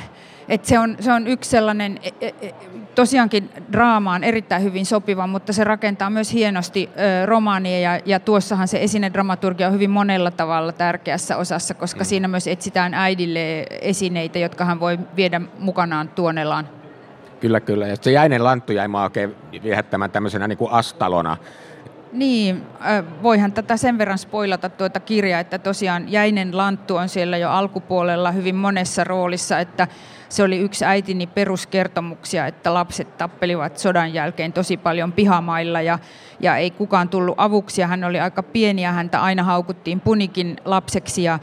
et 0.48 0.64
se, 0.64 0.78
on, 0.78 0.96
se 1.00 1.12
on 1.12 1.26
yksi 1.26 1.50
sellainen, 1.50 1.98
e, 2.02 2.10
e, 2.20 2.34
e, 2.42 2.54
tosiaankin 2.94 3.50
draamaan 3.72 4.24
erittäin 4.24 4.62
hyvin 4.62 4.86
sopiva, 4.86 5.26
mutta 5.26 5.52
se 5.52 5.64
rakentaa 5.64 6.10
myös 6.10 6.32
hienosti 6.32 6.90
romaania 7.24 7.80
ja, 7.80 8.00
ja 8.04 8.20
tuossahan 8.20 8.68
se 8.68 8.82
esinedramaturgia 8.82 9.66
on 9.66 9.72
hyvin 9.72 9.90
monella 9.90 10.30
tavalla 10.30 10.72
tärkeässä 10.72 11.36
osassa, 11.36 11.74
koska 11.74 12.00
mm. 12.00 12.04
siinä 12.04 12.28
myös 12.28 12.46
etsitään 12.46 12.94
äidille 12.94 13.66
esineitä, 13.80 14.38
jotka 14.38 14.64
hän 14.64 14.80
voi 14.80 14.98
viedä 15.16 15.40
mukanaan 15.58 16.08
tuonelaan. 16.08 16.68
Kyllä, 17.40 17.60
kyllä. 17.60 17.86
Ja 17.86 17.96
se 18.00 18.12
jäinen 18.12 18.44
lanttu 18.44 18.72
jäi 18.72 18.88
mä 18.88 19.02
oikein 19.02 19.34
viehättämään 19.62 20.10
tämmöisenä 20.10 20.48
niin 20.48 20.58
kuin 20.58 20.72
astalona 20.72 21.36
niin, 22.12 22.62
voihan 23.22 23.52
tätä 23.52 23.76
sen 23.76 23.98
verran 23.98 24.18
spoilata 24.18 24.68
tuota 24.68 25.00
kirjaa, 25.00 25.40
että 25.40 25.58
tosiaan 25.58 26.12
Jäinen 26.12 26.56
Lanttu 26.56 26.96
on 26.96 27.08
siellä 27.08 27.36
jo 27.36 27.50
alkupuolella 27.50 28.32
hyvin 28.32 28.54
monessa 28.54 29.04
roolissa, 29.04 29.58
että 29.58 29.88
se 30.28 30.42
oli 30.42 30.58
yksi 30.58 30.84
äitini 30.84 31.26
peruskertomuksia, 31.26 32.46
että 32.46 32.74
lapset 32.74 33.18
tappelivat 33.18 33.78
sodan 33.78 34.14
jälkeen 34.14 34.52
tosi 34.52 34.76
paljon 34.76 35.12
pihamailla 35.12 35.80
ja, 35.80 35.98
ja 36.40 36.56
ei 36.56 36.70
kukaan 36.70 37.08
tullut 37.08 37.34
avuksi. 37.38 37.80
Ja 37.80 37.86
hän 37.86 38.04
oli 38.04 38.20
aika 38.20 38.42
pieni 38.42 38.82
ja 38.82 38.92
häntä 38.92 39.22
aina 39.22 39.42
haukuttiin 39.42 40.00
punikin 40.00 40.56
lapseksi 40.64 41.22
ja 41.22 41.38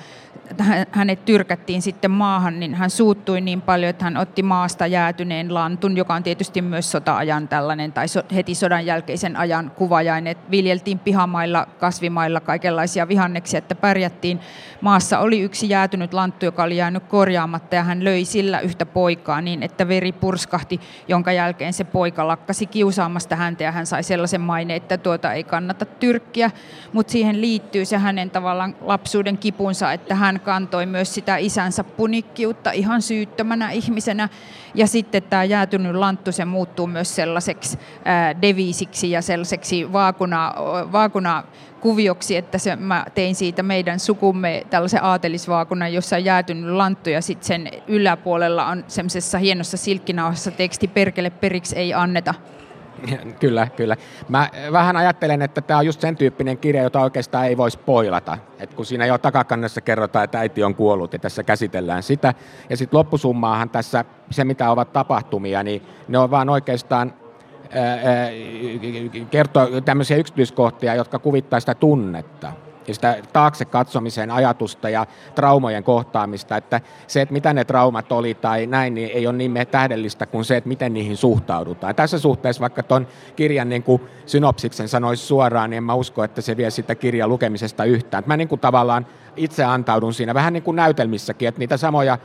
hänet 0.91 1.25
tyrkättiin 1.25 1.81
sitten 1.81 2.11
maahan, 2.11 2.59
niin 2.59 2.75
hän 2.75 2.89
suuttui 2.89 3.41
niin 3.41 3.61
paljon, 3.61 3.89
että 3.89 4.03
hän 4.03 4.17
otti 4.17 4.43
maasta 4.43 4.87
jäätyneen 4.87 5.53
lantun, 5.53 5.97
joka 5.97 6.13
on 6.13 6.23
tietysti 6.23 6.61
myös 6.61 6.91
sota-ajan 6.91 7.47
tällainen, 7.47 7.91
tai 7.91 8.05
heti 8.35 8.55
sodan 8.55 8.85
jälkeisen 8.85 9.35
ajan 9.35 9.71
kuvajainen. 9.75 10.35
Viljeltiin 10.51 10.99
pihamailla, 10.99 11.67
kasvimailla 11.79 12.39
kaikenlaisia 12.39 13.07
vihanneksia, 13.07 13.57
että 13.57 13.75
pärjättiin. 13.75 14.39
Maassa 14.81 15.19
oli 15.19 15.41
yksi 15.41 15.69
jäätynyt 15.69 16.13
lanttu, 16.13 16.45
joka 16.45 16.63
oli 16.63 16.77
jäänyt 16.77 17.03
korjaamatta, 17.03 17.75
ja 17.75 17.83
hän 17.83 18.03
löi 18.03 18.25
sillä 18.25 18.59
yhtä 18.59 18.85
poikaa 18.85 19.41
niin, 19.41 19.63
että 19.63 19.87
veri 19.87 20.11
purskahti, 20.11 20.79
jonka 21.07 21.31
jälkeen 21.31 21.73
se 21.73 21.83
poika 21.83 22.27
lakkasi 22.27 22.65
kiusaamasta 22.65 23.35
häntä, 23.35 23.63
ja 23.63 23.71
hän 23.71 23.85
sai 23.85 24.03
sellaisen 24.03 24.41
maineen, 24.41 24.77
että 24.77 24.97
tuota 24.97 25.33
ei 25.33 25.43
kannata 25.43 25.85
tyrkkiä, 25.85 26.51
mutta 26.93 27.11
siihen 27.11 27.41
liittyy 27.41 27.85
se 27.85 27.97
hänen 27.97 28.29
tavallaan 28.29 28.75
lapsuuden 28.81 29.37
kipunsa, 29.37 29.93
että 29.93 30.15
hän 30.15 30.32
kantoi 30.39 30.85
myös 30.85 31.13
sitä 31.13 31.37
isänsä 31.37 31.83
punikkiutta 31.83 32.71
ihan 32.71 33.01
syyttömänä 33.01 33.71
ihmisenä. 33.71 34.29
Ja 34.75 34.87
sitten 34.87 35.23
tämä 35.23 35.43
jäätynyt 35.43 35.95
lanttu, 35.95 36.31
se 36.31 36.45
muuttuu 36.45 36.87
myös 36.87 37.15
sellaiseksi 37.15 37.79
deviisiksi 38.41 39.11
ja 39.11 39.21
sellaiseksi 39.21 39.93
vaakuna, 39.93 40.53
vaakuna 40.91 41.43
kuvioksi, 41.81 42.37
että 42.37 42.57
se, 42.57 42.75
mä 42.75 43.05
tein 43.15 43.35
siitä 43.35 43.63
meidän 43.63 43.99
sukumme 43.99 44.63
tällaisen 44.69 45.03
aatelisvaakunan, 45.03 45.93
jossa 45.93 46.15
on 46.15 46.25
jäätynyt 46.25 46.75
lanttu 46.75 47.09
ja 47.09 47.21
sitten 47.21 47.47
sen 47.47 47.69
yläpuolella 47.87 48.65
on 48.65 48.83
semmoisessa 48.87 49.37
hienossa 49.37 49.77
silkkinauhassa 49.77 50.51
teksti 50.51 50.87
perkele 50.87 51.29
periksi 51.29 51.75
ei 51.75 51.93
anneta. 51.93 52.33
Kyllä, 53.39 53.67
kyllä. 53.75 53.97
Mä 54.29 54.49
vähän 54.71 54.95
ajattelen, 54.95 55.41
että 55.41 55.61
tämä 55.61 55.79
on 55.79 55.85
just 55.85 56.01
sen 56.01 56.15
tyyppinen 56.15 56.57
kirja, 56.57 56.83
jota 56.83 57.01
oikeastaan 57.01 57.45
ei 57.45 57.57
voisi 57.57 57.79
poilata. 57.79 58.37
Et 58.59 58.73
kun 58.73 58.85
siinä 58.85 59.05
jo 59.05 59.17
takakannessa 59.17 59.81
kerrotaan, 59.81 60.25
että 60.25 60.39
äiti 60.39 60.63
on 60.63 60.75
kuollut 60.75 61.13
ja 61.13 61.19
tässä 61.19 61.43
käsitellään 61.43 62.03
sitä. 62.03 62.33
Ja 62.69 62.77
sitten 62.77 62.97
loppusummaahan 62.97 63.69
tässä, 63.69 64.05
se 64.29 64.43
mitä 64.43 64.71
ovat 64.71 64.93
tapahtumia, 64.93 65.63
niin 65.63 65.81
ne 66.07 66.17
on 66.17 66.31
vaan 66.31 66.49
oikeastaan 66.49 67.13
kertoa 69.31 69.67
tämmöisiä 69.85 70.17
yksityiskohtia, 70.17 70.95
jotka 70.95 71.19
kuvittaa 71.19 71.59
sitä 71.59 71.75
tunnetta 71.75 72.53
ja 72.87 72.93
sitä 72.93 73.17
taakse 73.33 73.65
katsomisen 73.65 74.31
ajatusta 74.31 74.89
ja 74.89 75.05
traumojen 75.35 75.83
kohtaamista, 75.83 76.57
että 76.57 76.81
se, 77.07 77.21
että 77.21 77.33
mitä 77.33 77.53
ne 77.53 77.65
traumat 77.65 78.11
oli 78.11 78.33
tai 78.33 78.67
näin, 78.67 78.93
niin 78.93 79.09
ei 79.13 79.27
ole 79.27 79.37
niin 79.37 79.53
tähdellistä 79.71 80.25
kuin 80.25 80.45
se, 80.45 80.57
että 80.57 80.67
miten 80.67 80.93
niihin 80.93 81.17
suhtaudutaan. 81.17 81.95
Tässä 81.95 82.19
suhteessa 82.19 82.61
vaikka 82.61 82.83
tuon 82.83 83.07
kirjan 83.35 83.69
niin 83.69 83.83
kuin 83.83 84.01
synopsiksen 84.25 84.87
sanoisi 84.87 85.25
suoraan, 85.25 85.69
niin 85.69 85.77
en 85.77 85.83
mä 85.83 85.93
usko, 85.93 86.23
että 86.23 86.41
se 86.41 86.57
vie 86.57 86.69
sitä 86.69 86.95
kirjan 86.95 87.29
lukemisesta 87.29 87.85
yhtään. 87.85 88.23
Mä 88.25 88.37
niin 88.37 88.47
kuin 88.47 88.61
tavallaan 88.61 89.05
itse 89.35 89.63
antaudun 89.63 90.13
siinä 90.13 90.33
vähän 90.33 90.53
niin 90.53 90.63
kuin 90.63 90.75
näytelmissäkin, 90.75 91.47
että 91.47 91.59
niitä 91.59 91.77
samoja 91.77 92.17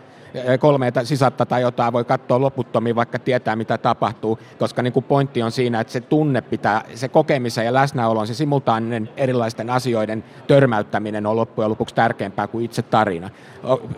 kolmeita 0.59 1.05
sisatta 1.05 1.47
tai 1.47 1.63
jotain 1.63 1.93
voi 1.93 2.05
katsoa 2.05 2.41
loputtomiin, 2.41 2.97
vaikka 2.97 3.19
tietää 3.19 3.57
mitä 3.57 3.79
tapahtuu, 3.79 4.39
koska 4.59 4.83
niin 4.83 4.93
kuin 4.93 5.05
pointti 5.05 5.43
on 5.43 5.53
siinä, 5.53 5.81
että 5.81 5.93
se 5.93 6.01
tunne 6.01 6.41
pitää, 6.41 6.85
se 6.95 7.09
kokemisen 7.09 7.65
ja 7.65 7.75
läsnäolon, 7.75 8.27
se 8.27 8.35
simultaaninen 8.35 9.09
erilaisten 9.17 9.71
asioiden 9.71 10.25
törmäyttäminen 10.47 11.27
on 11.27 11.37
loppujen 11.37 11.71
lopuksi 11.71 11.95
tärkeämpää 11.95 12.47
kuin 12.47 12.65
itse 12.65 12.83
tarina. 12.83 13.31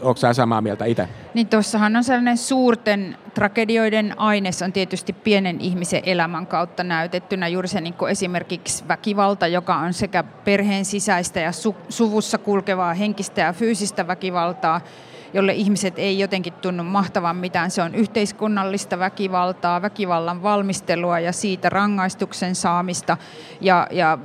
Onko 0.03 0.17
sä 0.17 0.33
samaa 0.33 0.61
mieltä 0.61 0.85
itse? 0.85 1.09
Niin 1.35 1.47
tuossahan 1.47 1.97
on 1.97 2.05
sellainen 2.05 2.39
suurten 2.39 3.17
tragedioiden 3.35 4.15
aines 4.21 4.63
on 4.63 4.73
tietysti 4.73 5.13
pienen 5.13 5.61
ihmisen 5.61 6.03
elämän 6.07 6.47
kautta 6.47 6.85
näytettynä 6.85 7.49
juuri 7.49 7.69
se 7.69 7.81
niin 7.81 7.95
esimerkiksi 8.11 8.85
väkivalta, 8.89 9.47
joka 9.47 9.77
on 9.77 9.93
sekä 9.93 10.23
perheen 10.23 10.85
sisäistä 10.85 11.41
ja 11.41 11.51
su- 11.51 11.77
suvussa 11.89 12.39
kulkevaa 12.39 12.95
henkistä 12.95 13.41
ja 13.41 13.53
fyysistä 13.53 14.07
väkivaltaa, 14.07 14.81
jolle 15.35 15.53
ihmiset 15.53 15.99
ei 15.99 16.19
jotenkin 16.19 16.53
tunnu 16.53 16.85
mahtavan 16.85 17.37
mitään. 17.37 17.71
Se 17.71 17.83
on 17.83 17.95
yhteiskunnallista 17.95 18.99
väkivaltaa, 18.99 19.83
väkivallan 19.83 20.43
valmistelua 20.43 21.21
ja 21.21 21.33
siitä 21.33 21.69
rangaistuksen 21.69 22.55
saamista 22.55 23.17
ja, 23.61 23.87
ja 23.91 24.19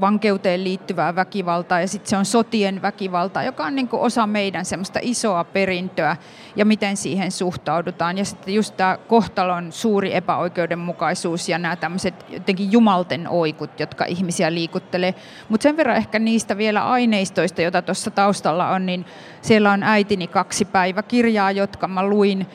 vankeuteen 0.00 0.64
liittyvää 0.64 1.14
väkivaltaa 1.14 1.80
ja 1.80 1.88
sitten 1.88 2.10
se 2.10 2.16
on 2.16 2.24
sotien 2.24 2.82
väkivaltaa, 2.82 3.42
joka 3.42 3.64
on 3.64 3.74
niin 3.74 3.88
osa 3.92 4.26
meidän 4.26 4.64
semmoista 4.64 4.98
isoa 5.02 5.44
perintöä 5.44 6.16
ja 6.56 6.64
miten 6.64 6.96
siihen 6.96 7.32
suhtaudutaan. 7.32 8.18
Ja 8.18 8.24
sitten 8.24 8.54
just 8.54 8.76
tämä 8.76 8.98
kohtalon 9.08 9.72
suuri 9.72 10.14
epäoikeudenmukaisuus 10.14 11.48
ja 11.48 11.58
nämä 11.58 11.76
tämmöiset 11.76 12.14
jotenkin 12.28 12.72
jumalten 12.72 13.28
oikut, 13.28 13.80
jotka 13.80 14.04
ihmisiä 14.04 14.54
liikuttelee. 14.54 15.14
Mutta 15.48 15.62
sen 15.62 15.76
verran 15.76 15.96
ehkä 15.96 16.18
niistä 16.18 16.56
vielä 16.56 16.86
aineistoista, 16.86 17.62
joita 17.62 17.82
tuossa 17.82 18.10
taustalla 18.10 18.70
on, 18.70 18.86
niin 18.86 19.06
siellä 19.42 19.72
on 19.72 19.82
äitini 19.82 20.26
kaksi 20.26 20.64
päiväkirjaa, 20.64 21.50
jotka 21.50 21.88
mä 21.88 22.06
luin 22.06 22.46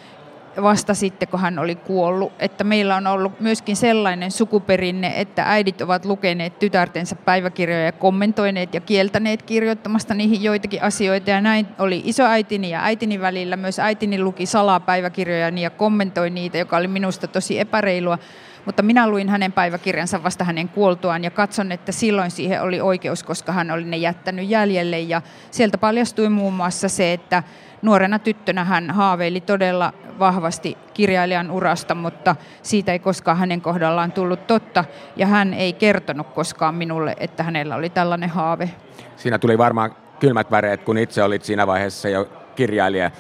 vasta 0.61 0.93
sitten, 0.93 1.27
kun 1.27 1.39
hän 1.39 1.59
oli 1.59 1.75
kuollut. 1.75 2.33
Että 2.39 2.63
meillä 2.63 2.95
on 2.95 3.07
ollut 3.07 3.39
myöskin 3.39 3.75
sellainen 3.75 4.31
sukuperinne, 4.31 5.13
että 5.15 5.43
äidit 5.47 5.81
ovat 5.81 6.05
lukeneet 6.05 6.59
tytärtensä 6.59 7.15
päiväkirjoja 7.15 7.85
ja 7.85 7.91
kommentoineet 7.91 8.73
ja 8.73 8.81
kieltäneet 8.81 9.43
kirjoittamasta 9.43 10.13
niihin 10.13 10.43
joitakin 10.43 10.83
asioita. 10.83 11.29
Ja 11.29 11.41
näin 11.41 11.67
oli 11.79 12.01
isoäitini 12.05 12.69
ja 12.69 12.83
äitini 12.83 13.21
välillä. 13.21 13.57
Myös 13.57 13.79
äitini 13.79 14.21
luki 14.21 14.45
salaa 14.45 14.79
päiväkirjoja 14.79 15.49
ja 15.49 15.69
kommentoi 15.69 16.29
niitä, 16.29 16.57
joka 16.57 16.77
oli 16.77 16.87
minusta 16.87 17.27
tosi 17.27 17.59
epäreilua. 17.59 18.17
Mutta 18.65 18.83
minä 18.83 19.09
luin 19.09 19.29
hänen 19.29 19.51
päiväkirjansa 19.51 20.23
vasta 20.23 20.43
hänen 20.43 20.69
kuoltuaan 20.69 21.23
ja 21.23 21.31
katson, 21.31 21.71
että 21.71 21.91
silloin 21.91 22.31
siihen 22.31 22.61
oli 22.61 22.81
oikeus, 22.81 23.23
koska 23.23 23.51
hän 23.51 23.71
oli 23.71 23.83
ne 23.83 23.97
jättänyt 23.97 24.49
jäljelle. 24.49 24.99
Ja 24.99 25.21
sieltä 25.51 25.77
paljastui 25.77 26.29
muun 26.29 26.53
muassa 26.53 26.89
se, 26.89 27.13
että 27.13 27.43
nuorena 27.81 28.19
tyttönä 28.19 28.63
hän 28.63 28.91
haaveili 28.91 29.41
todella 29.41 29.93
vahvasti 30.19 30.77
kirjailijan 30.93 31.51
urasta, 31.51 31.95
mutta 31.95 32.35
siitä 32.61 32.91
ei 32.91 32.99
koskaan 32.99 33.37
hänen 33.37 33.61
kohdallaan 33.61 34.11
tullut 34.11 34.47
totta. 34.47 34.85
Ja 35.15 35.27
hän 35.27 35.53
ei 35.53 35.73
kertonut 35.73 36.27
koskaan 36.27 36.75
minulle, 36.75 37.15
että 37.19 37.43
hänellä 37.43 37.75
oli 37.75 37.89
tällainen 37.89 38.29
haave. 38.29 38.69
Siinä 39.15 39.39
tuli 39.39 39.57
varmaan 39.57 39.95
kylmät 40.19 40.51
väreet, 40.51 40.83
kun 40.83 40.97
itse 40.97 41.23
olit 41.23 41.43
siinä 41.43 41.67
vaiheessa 41.67 42.09
jo 42.09 42.29
kirjailija. 42.55 43.11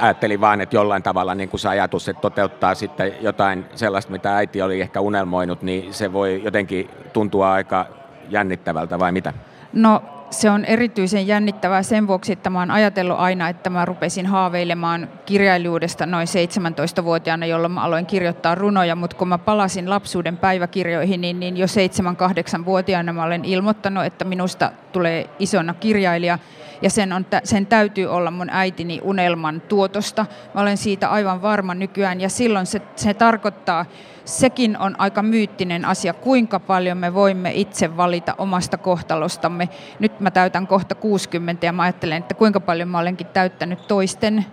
Ajattelin 0.00 0.40
vaan, 0.40 0.60
että 0.60 0.76
jollain 0.76 1.02
tavalla 1.02 1.34
niin 1.34 1.48
kuin 1.48 1.60
se 1.60 1.68
ajatus, 1.68 2.08
että 2.08 2.20
toteuttaa 2.20 2.74
sitten 2.74 3.12
jotain 3.20 3.64
sellaista, 3.74 4.12
mitä 4.12 4.36
äiti 4.36 4.62
oli 4.62 4.80
ehkä 4.80 5.00
unelmoinut, 5.00 5.62
niin 5.62 5.94
se 5.94 6.12
voi 6.12 6.40
jotenkin 6.44 6.90
tuntua 7.12 7.52
aika 7.52 7.86
jännittävältä 8.28 8.98
vai 8.98 9.12
mitä? 9.12 9.32
No 9.72 10.02
se 10.32 10.50
on 10.50 10.64
erityisen 10.64 11.26
jännittävää 11.26 11.82
sen 11.82 12.06
vuoksi, 12.06 12.32
että 12.32 12.50
mä 12.50 12.58
oon 12.58 12.70
ajatellut 12.70 13.18
aina, 13.18 13.48
että 13.48 13.70
mä 13.70 13.84
rupesin 13.84 14.26
haaveilemaan 14.26 15.08
kirjailijuudesta 15.26 16.06
noin 16.06 16.26
17-vuotiaana, 16.26 17.46
jolloin 17.46 17.72
mä 17.72 17.82
aloin 17.82 18.06
kirjoittaa 18.06 18.54
runoja, 18.54 18.96
mutta 18.96 19.16
kun 19.16 19.28
mä 19.28 19.38
palasin 19.38 19.90
lapsuuden 19.90 20.36
päiväkirjoihin, 20.36 21.20
niin, 21.20 21.40
niin 21.40 21.56
jo 21.56 21.66
7-8-vuotiaana 21.66 23.12
mä 23.12 23.24
olen 23.24 23.44
ilmoittanut, 23.44 24.04
että 24.04 24.24
minusta 24.24 24.72
tulee 24.92 25.30
isona 25.38 25.74
kirjailija. 25.74 26.38
Ja 26.82 26.90
sen, 26.90 27.12
on, 27.12 27.26
sen 27.44 27.66
täytyy 27.66 28.06
olla 28.06 28.30
mun 28.30 28.50
äitini 28.50 29.00
unelman 29.02 29.60
tuotosta. 29.60 30.26
Mä 30.54 30.60
olen 30.60 30.76
siitä 30.76 31.08
aivan 31.08 31.42
varma 31.42 31.74
nykyään. 31.74 32.20
Ja 32.20 32.28
silloin 32.28 32.66
se, 32.66 32.82
se 32.96 33.14
tarkoittaa, 33.14 33.86
sekin 34.24 34.78
on 34.78 34.94
aika 34.98 35.22
myyttinen 35.22 35.84
asia, 35.84 36.12
kuinka 36.12 36.60
paljon 36.60 36.98
me 36.98 37.14
voimme 37.14 37.52
itse 37.54 37.96
valita 37.96 38.34
omasta 38.38 38.78
kohtalostamme 38.78 39.66
23. 39.66 39.96
Nyt 39.98 40.20
mä 40.20 40.30
täytän 40.30 40.66
kohta 40.66 40.94
60 40.94 41.66
ja 41.66 41.72
mä 41.72 41.82
ajattelen, 41.82 42.18
että 42.18 42.34
kuinka 42.34 42.60
paljon 42.60 42.88
mä 42.88 42.98
olenkin 42.98 43.26
täyttänyt 43.26 43.86
toisten 43.86 44.44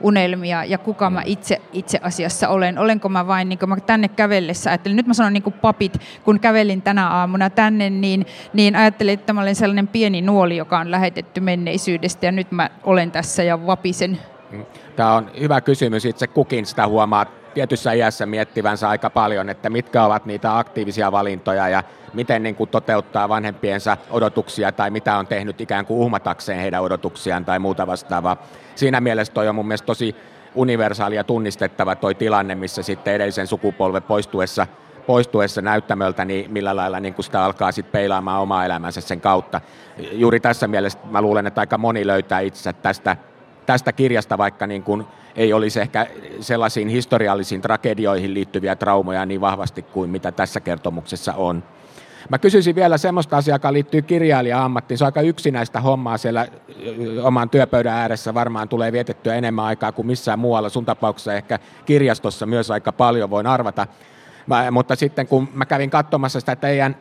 unelmia 0.00 0.64
ja 0.64 0.78
kuka 0.78 1.10
mä 1.10 1.22
itse, 1.24 1.60
itse 1.72 1.98
asiassa 2.02 2.48
olen. 2.48 2.78
Olenko 2.78 3.08
mä 3.08 3.26
vain, 3.26 3.48
niin 3.48 3.58
mä 3.66 3.76
tänne 3.76 4.08
kävellessä 4.08 4.70
ajattelin, 4.70 4.96
nyt 4.96 5.06
mä 5.06 5.14
sanon 5.14 5.32
niin 5.32 5.42
kuin 5.42 5.54
papit, 5.54 5.98
kun 6.24 6.40
kävelin 6.40 6.82
tänä 6.82 7.08
aamuna 7.08 7.50
tänne, 7.50 7.90
niin, 7.90 8.26
niin 8.52 8.76
ajattelin, 8.76 9.14
että 9.14 9.32
mä 9.32 9.40
olen 9.40 9.54
sellainen 9.54 9.88
pieni 9.88 10.22
nuoli, 10.22 10.56
joka 10.56 10.78
on 10.78 10.90
lähetetty 10.90 11.40
menneisyydestä 11.40 12.26
ja 12.26 12.32
nyt 12.32 12.52
mä 12.52 12.70
olen 12.84 13.10
tässä 13.10 13.42
ja 13.42 13.66
vapisen. 13.66 14.18
Tämä 14.96 15.14
on 15.14 15.30
hyvä 15.40 15.60
kysymys. 15.60 16.04
Itse 16.04 16.26
kukin 16.26 16.66
sitä 16.66 16.88
huomaa 16.88 17.26
tietyssä 17.56 17.92
iässä 17.92 18.26
miettivänsä 18.26 18.88
aika 18.88 19.10
paljon, 19.10 19.48
että 19.48 19.70
mitkä 19.70 20.04
ovat 20.04 20.26
niitä 20.26 20.58
aktiivisia 20.58 21.12
valintoja 21.12 21.68
ja 21.68 21.82
miten 22.14 22.42
niin 22.42 22.54
kuin 22.54 22.70
toteuttaa 22.70 23.28
vanhempiensa 23.28 23.96
odotuksia 24.10 24.72
tai 24.72 24.90
mitä 24.90 25.16
on 25.16 25.26
tehnyt 25.26 25.60
ikään 25.60 25.86
kuin 25.86 25.98
uhmatakseen 25.98 26.60
heidän 26.60 26.82
odotuksiaan 26.82 27.44
tai 27.44 27.58
muuta 27.58 27.86
vastaavaa. 27.86 28.36
Siinä 28.74 29.00
mielessä 29.00 29.32
toi 29.32 29.48
on 29.48 29.54
mun 29.54 29.66
mielestä 29.66 29.86
tosi 29.86 30.16
universaali 30.54 31.16
ja 31.16 31.24
tunnistettava 31.24 31.94
toi 31.94 32.14
tilanne, 32.14 32.54
missä 32.54 32.82
sitten 32.82 33.14
edellisen 33.14 33.46
sukupolven 33.46 34.02
poistuessa 34.02 34.66
poistuessa 35.06 35.62
näyttämöltä, 35.62 36.24
niin 36.24 36.50
millä 36.50 36.76
lailla 36.76 37.00
niin 37.00 37.14
sitä 37.20 37.44
alkaa 37.44 37.72
sitten 37.72 37.92
peilaamaan 37.92 38.40
omaa 38.40 38.64
elämänsä 38.64 39.00
sen 39.00 39.20
kautta. 39.20 39.60
Juuri 40.12 40.40
tässä 40.40 40.68
mielessä 40.68 40.98
mä 41.10 41.22
luulen, 41.22 41.46
että 41.46 41.60
aika 41.60 41.78
moni 41.78 42.06
löytää 42.06 42.40
itse 42.40 42.72
tästä, 42.72 43.16
tästä 43.66 43.92
kirjasta, 43.92 44.38
vaikka 44.38 44.66
niin 44.66 44.82
kuin 44.82 45.04
ei 45.36 45.52
olisi 45.52 45.80
ehkä 45.80 46.06
sellaisiin 46.40 46.88
historiallisiin 46.88 47.60
tragedioihin 47.60 48.34
liittyviä 48.34 48.76
traumoja 48.76 49.26
niin 49.26 49.40
vahvasti 49.40 49.82
kuin 49.82 50.10
mitä 50.10 50.32
tässä 50.32 50.60
kertomuksessa 50.60 51.34
on. 51.34 51.62
Mä 52.28 52.38
kysyisin 52.38 52.74
vielä 52.74 52.98
semmoista 52.98 53.36
asiaa, 53.36 53.54
joka 53.54 53.72
liittyy 53.72 54.02
kirjailija-ammattiin. 54.02 54.98
Se 54.98 55.04
on 55.04 55.06
aika 55.06 55.20
yksinäistä 55.20 55.80
hommaa 55.80 56.18
siellä 56.18 56.46
oman 57.22 57.50
työpöydän 57.50 57.94
ääressä. 57.94 58.34
Varmaan 58.34 58.68
tulee 58.68 58.92
vietettyä 58.92 59.34
enemmän 59.34 59.64
aikaa 59.64 59.92
kuin 59.92 60.06
missään 60.06 60.38
muualla. 60.38 60.68
Sun 60.68 60.84
tapauksessa 60.84 61.34
ehkä 61.34 61.58
kirjastossa 61.84 62.46
myös 62.46 62.70
aika 62.70 62.92
paljon, 62.92 63.30
voin 63.30 63.46
arvata. 63.46 63.86
Mä, 64.46 64.70
mutta 64.70 64.96
sitten 64.96 65.26
kun 65.26 65.48
mä 65.54 65.66
kävin 65.66 65.90
katsomassa 65.90 66.40
sitä 66.40 66.56
teidän 66.56 66.96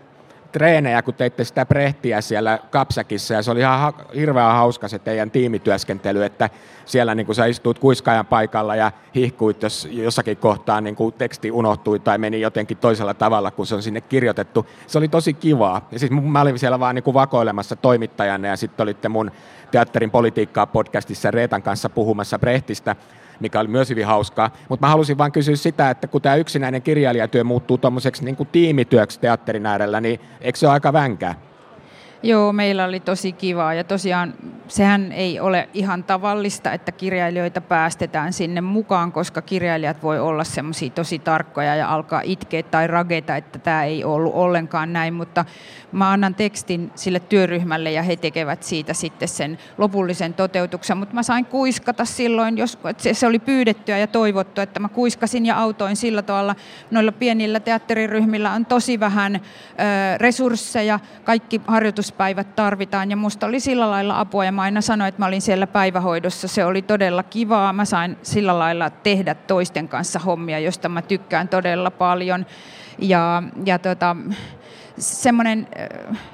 treenejä, 0.56 1.02
kun 1.02 1.14
teitte 1.14 1.44
sitä 1.44 1.66
prehtiä 1.66 2.22
siellä 2.22 2.60
Kapsakissa, 2.72 3.34
ja 3.34 3.42
se 3.42 3.52
oli 3.52 3.60
ihan 3.60 3.80
ha- 3.80 3.94
hirveän 4.16 4.52
hauska 4.52 4.88
se 4.88 5.00
teidän 5.00 5.32
tiimityöskentely, 5.32 6.24
että 6.24 6.50
siellä 6.86 7.16
niin 7.16 7.26
kuin 7.26 7.36
sä 7.36 7.46
istuit 7.46 7.80
kuiskaajan 7.80 8.26
paikalla 8.26 8.76
ja 8.76 8.92
hihkuit, 9.16 9.64
jos 9.64 9.88
jossakin 9.92 10.38
kohtaa 10.38 10.82
niin 10.82 10.96
kuin 10.96 11.14
teksti 11.14 11.52
unohtui 11.52 12.00
tai 12.00 12.18
meni 12.18 12.42
jotenkin 12.42 12.78
toisella 12.78 13.14
tavalla, 13.14 13.52
kun 13.52 13.68
se 13.68 13.76
on 13.76 13.84
sinne 13.84 14.02
kirjoitettu. 14.02 14.68
Se 14.88 14.98
oli 14.98 15.08
tosi 15.08 15.34
kivaa. 15.34 15.88
Ja 15.92 16.00
siis 16.00 16.12
mä 16.12 16.42
olin 16.42 16.60
siellä 16.60 16.80
vaan 16.80 16.96
niin 16.96 17.04
kuin 17.04 17.14
vakoilemassa 17.14 17.76
toimittajana, 17.76 18.48
ja 18.48 18.56
sitten 18.58 18.84
olitte 18.84 19.10
mun 19.10 19.32
teatterin 19.72 20.12
politiikkaa 20.12 20.68
podcastissa 20.68 21.32
Reetan 21.32 21.62
kanssa 21.62 21.90
puhumassa 21.90 22.40
Brehtistä, 22.40 22.96
mikä 23.40 23.60
oli 23.60 23.68
myös 23.68 23.90
hyvin 23.90 24.06
hauskaa. 24.06 24.52
Mutta 24.70 24.86
mä 24.86 24.90
halusin 24.90 25.18
vain 25.18 25.32
kysyä 25.32 25.56
sitä, 25.56 25.90
että 25.90 26.08
kun 26.08 26.22
tämä 26.22 26.36
yksinäinen 26.36 26.82
kirjailijatyö 26.82 27.44
muuttuu 27.44 27.78
tuommoiseksi 27.78 28.26
niin 28.26 28.48
tiimityöksi 28.52 29.20
teatterin 29.20 29.66
äärellä, 29.66 30.02
niin 30.02 30.20
eikö 30.42 30.60
se 30.60 30.68
ole 30.68 30.74
aika 30.74 30.94
vänkää? 30.94 31.36
Joo, 32.24 32.54
meillä 32.54 32.86
oli 32.86 33.00
tosi 33.00 33.32
kivaa 33.32 33.74
ja 33.74 33.84
tosiaan 33.84 34.34
sehän 34.68 35.12
ei 35.12 35.40
ole 35.40 35.70
ihan 35.74 36.04
tavallista, 36.04 36.72
että 36.72 36.92
kirjailijoita 36.92 37.62
päästetään 37.62 38.34
sinne 38.34 38.62
mukaan, 38.62 39.12
koska 39.12 39.42
kirjailijat 39.42 40.04
voi 40.04 40.20
olla 40.20 40.44
semmoisia 40.44 40.90
tosi 40.90 41.20
tarkkoja 41.20 41.76
ja 41.76 41.94
alkaa 41.94 42.22
itkeä 42.24 42.64
tai 42.64 42.88
rageta, 42.88 43.36
että 43.36 43.60
tämä 43.60 43.84
ei 43.84 44.04
ollut 44.04 44.34
ollenkaan 44.34 44.94
näin, 44.94 45.14
mutta 45.14 45.46
mä 45.96 46.12
annan 46.12 46.36
tekstin 46.36 46.92
sille 46.96 47.20
työryhmälle 47.20 47.92
ja 47.92 48.04
he 48.04 48.16
tekevät 48.16 48.64
siitä 48.64 48.94
sitten 48.94 49.28
sen 49.28 49.58
lopullisen 49.78 50.34
toteutuksen, 50.34 50.98
mutta 50.98 51.16
mä 51.16 51.24
sain 51.24 51.46
kuiskata 51.46 52.06
silloin, 52.06 52.58
jos 52.58 52.78
se 53.14 53.28
oli 53.28 53.40
pyydettyä 53.40 53.98
ja 53.98 54.08
toivottu, 54.08 54.62
että 54.62 54.80
mä 54.80 54.90
kuiskasin 54.90 55.46
ja 55.46 55.58
autoin 55.58 55.96
sillä 55.96 56.22
tavalla. 56.22 56.56
Noilla 56.92 57.12
pienillä 57.12 57.60
teatteriryhmillä 57.60 58.52
on 58.52 58.66
tosi 58.66 59.00
vähän 59.00 59.36
ö, 59.36 59.40
resursseja, 60.18 61.00
kaikki 61.24 61.62
harjoituspäivät 61.68 62.56
tarvitaan 62.56 63.12
ja 63.12 63.18
musta 63.18 63.46
oli 63.46 63.60
sillä 63.60 63.90
lailla 63.90 64.20
apua. 64.20 64.46
Ja 64.46 64.52
mä 64.52 64.62
aina 64.62 64.82
sanoin, 64.82 65.08
että 65.08 65.22
mä 65.22 65.26
olin 65.26 65.42
siellä 65.42 65.68
päivähoidossa, 65.68 66.48
se 66.48 66.66
oli 66.66 66.82
todella 66.82 67.24
kivaa, 67.24 67.74
mä 67.74 67.86
sain 67.86 68.18
sillä 68.22 68.60
lailla 68.60 68.90
tehdä 68.90 69.36
toisten 69.36 69.88
kanssa 69.88 70.20
hommia, 70.20 70.60
josta 70.60 70.90
mä 70.90 71.02
tykkään 71.02 71.48
todella 71.48 71.92
paljon. 71.92 72.46
Ja, 73.00 73.44
ja 73.66 73.80
tota, 73.80 74.16
semmoinen, 74.98 75.68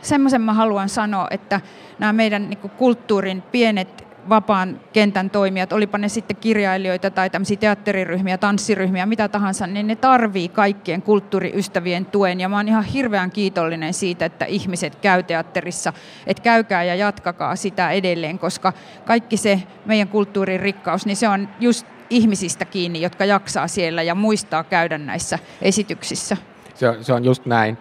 semmoisen 0.02 0.42
mä 0.42 0.54
haluan 0.54 0.90
sanoa, 0.90 1.28
että 1.32 1.62
nämä 2.00 2.14
meidän 2.14 2.50
niin 2.50 2.72
kulttuurin 2.78 3.42
pienet 3.42 4.12
vapaan 4.30 4.80
kentän 4.94 5.30
toimijat, 5.30 5.74
olipa 5.74 5.98
ne 5.98 6.10
sitten 6.10 6.38
kirjailijoita 6.38 7.10
tai 7.10 7.30
tämmöisiä 7.30 7.58
teatteriryhmiä, 7.58 8.38
tanssiryhmiä, 8.38 9.06
mitä 9.06 9.28
tahansa, 9.28 9.68
niin 9.68 9.88
ne 9.88 9.96
tarvii 9.96 10.50
kaikkien 10.50 11.02
kulttuuriystävien 11.02 12.06
tuen. 12.06 12.40
Ja 12.40 12.50
mä 12.50 12.58
oon 12.58 12.68
ihan 12.68 12.84
hirveän 12.84 13.32
kiitollinen 13.32 13.94
siitä, 13.94 14.26
että 14.26 14.46
ihmiset 14.46 14.96
käy 14.96 15.24
teatterissa, 15.24 15.94
että 16.28 16.44
käykää 16.44 16.84
ja 16.84 16.96
jatkakaa 16.96 17.56
sitä 17.56 17.92
edelleen, 17.92 18.40
koska 18.40 18.74
kaikki 19.06 19.38
se 19.38 19.64
meidän 19.86 20.08
kulttuurin 20.08 20.60
rikkaus, 20.60 21.06
niin 21.06 21.18
se 21.18 21.30
on 21.30 21.50
just 21.60 21.88
ihmisistä 22.10 22.66
kiinni, 22.66 23.02
jotka 23.02 23.26
jaksaa 23.26 23.68
siellä 23.68 24.04
ja 24.04 24.16
muistaa 24.16 24.64
käydä 24.64 24.98
näissä 24.98 25.40
esityksissä. 25.62 26.38
Se 26.76 26.98
se 27.02 27.14
on 27.14 27.26
just 27.26 27.46
näin. 27.46 27.78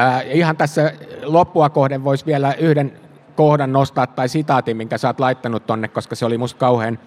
Äh, 0.00 0.24
ihan 0.26 0.56
tässä 0.56 0.92
loppua 1.22 1.70
kohden 1.70 2.04
voisi 2.04 2.26
vielä 2.26 2.54
yhden 2.54 2.92
kohdan 3.36 3.72
nostaa 3.72 4.06
tai 4.06 4.28
sitaatin, 4.28 4.76
minkä 4.76 4.98
sä 4.98 5.08
oot 5.08 5.20
laittanut 5.20 5.66
tonne, 5.66 5.88
koska 5.88 6.14
se 6.14 6.24
oli 6.24 6.38
musta 6.38 6.58
kauhean 6.58 6.98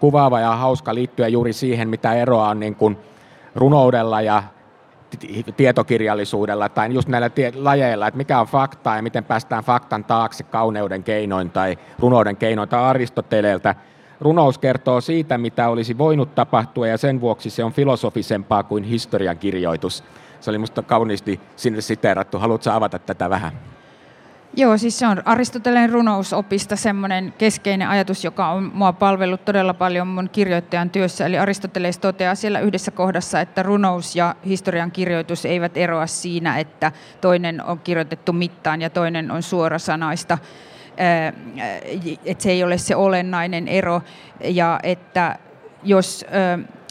kuvaava 0.00 0.40
ja 0.40 0.56
hauska 0.56 0.94
liittyä 0.94 1.28
juuri 1.28 1.52
siihen, 1.52 1.88
mitä 1.88 2.12
eroa 2.14 2.48
on 2.48 2.60
niin 2.60 2.74
kuin 2.74 2.98
runoudella 3.54 4.20
ja 4.20 4.42
tietokirjallisuudella 5.56 6.68
tai 6.68 6.94
just 6.94 7.08
näillä 7.08 7.28
tie- 7.28 7.52
lajeilla, 7.54 8.06
että 8.06 8.18
mikä 8.18 8.40
on 8.40 8.46
faktaa 8.46 8.96
ja 8.96 9.02
miten 9.02 9.24
päästään 9.24 9.64
faktan 9.64 10.04
taakse 10.04 10.44
kauneuden 10.44 11.02
keinoin 11.02 11.50
tai 11.50 11.78
runouden 11.98 12.36
keinoin 12.36 12.68
tai 12.68 12.80
Aristoteleelta. 12.80 13.74
Runous 14.20 14.58
kertoo 14.58 15.00
siitä, 15.00 15.38
mitä 15.38 15.68
olisi 15.68 15.98
voinut 15.98 16.34
tapahtua 16.34 16.86
ja 16.86 16.98
sen 16.98 17.20
vuoksi 17.20 17.50
se 17.50 17.64
on 17.64 17.72
filosofisempaa 17.72 18.62
kuin 18.62 18.84
historiankirjoitus. 18.84 20.04
Se 20.40 20.50
oli 20.50 20.58
minusta 20.58 20.82
kauniisti 20.82 21.40
sinne 21.56 21.80
siteerattu. 21.80 22.38
Haluatko 22.38 22.70
avata 22.70 22.98
tätä 22.98 23.30
vähän? 23.30 23.52
Joo, 24.56 24.78
siis 24.78 24.98
se 24.98 25.06
on 25.06 25.22
Aristoteleen 25.24 25.90
runousopista 25.90 26.76
semmoinen 26.76 27.34
keskeinen 27.38 27.88
ajatus, 27.88 28.24
joka 28.24 28.48
on 28.48 28.70
mua 28.74 28.92
palvellut 28.92 29.44
todella 29.44 29.74
paljon 29.74 30.06
mun 30.06 30.28
kirjoittajan 30.32 30.90
työssä. 30.90 31.26
Eli 31.26 31.38
Aristoteles 31.38 31.98
toteaa 31.98 32.34
siellä 32.34 32.60
yhdessä 32.60 32.90
kohdassa, 32.90 33.40
että 33.40 33.62
runous 33.62 34.16
ja 34.16 34.34
historian 34.46 34.90
kirjoitus 34.90 35.44
eivät 35.44 35.76
eroa 35.76 36.06
siinä, 36.06 36.58
että 36.58 36.92
toinen 37.20 37.64
on 37.64 37.78
kirjoitettu 37.78 38.32
mittaan 38.32 38.82
ja 38.82 38.90
toinen 38.90 39.30
on 39.30 39.42
suorasanaista 39.42 40.38
että 42.24 42.42
se 42.42 42.50
ei 42.50 42.64
ole 42.64 42.78
se 42.78 42.96
olennainen 42.96 43.68
ero. 43.68 44.02
Ja 44.44 44.80
että 44.82 45.38
jos 45.82 46.24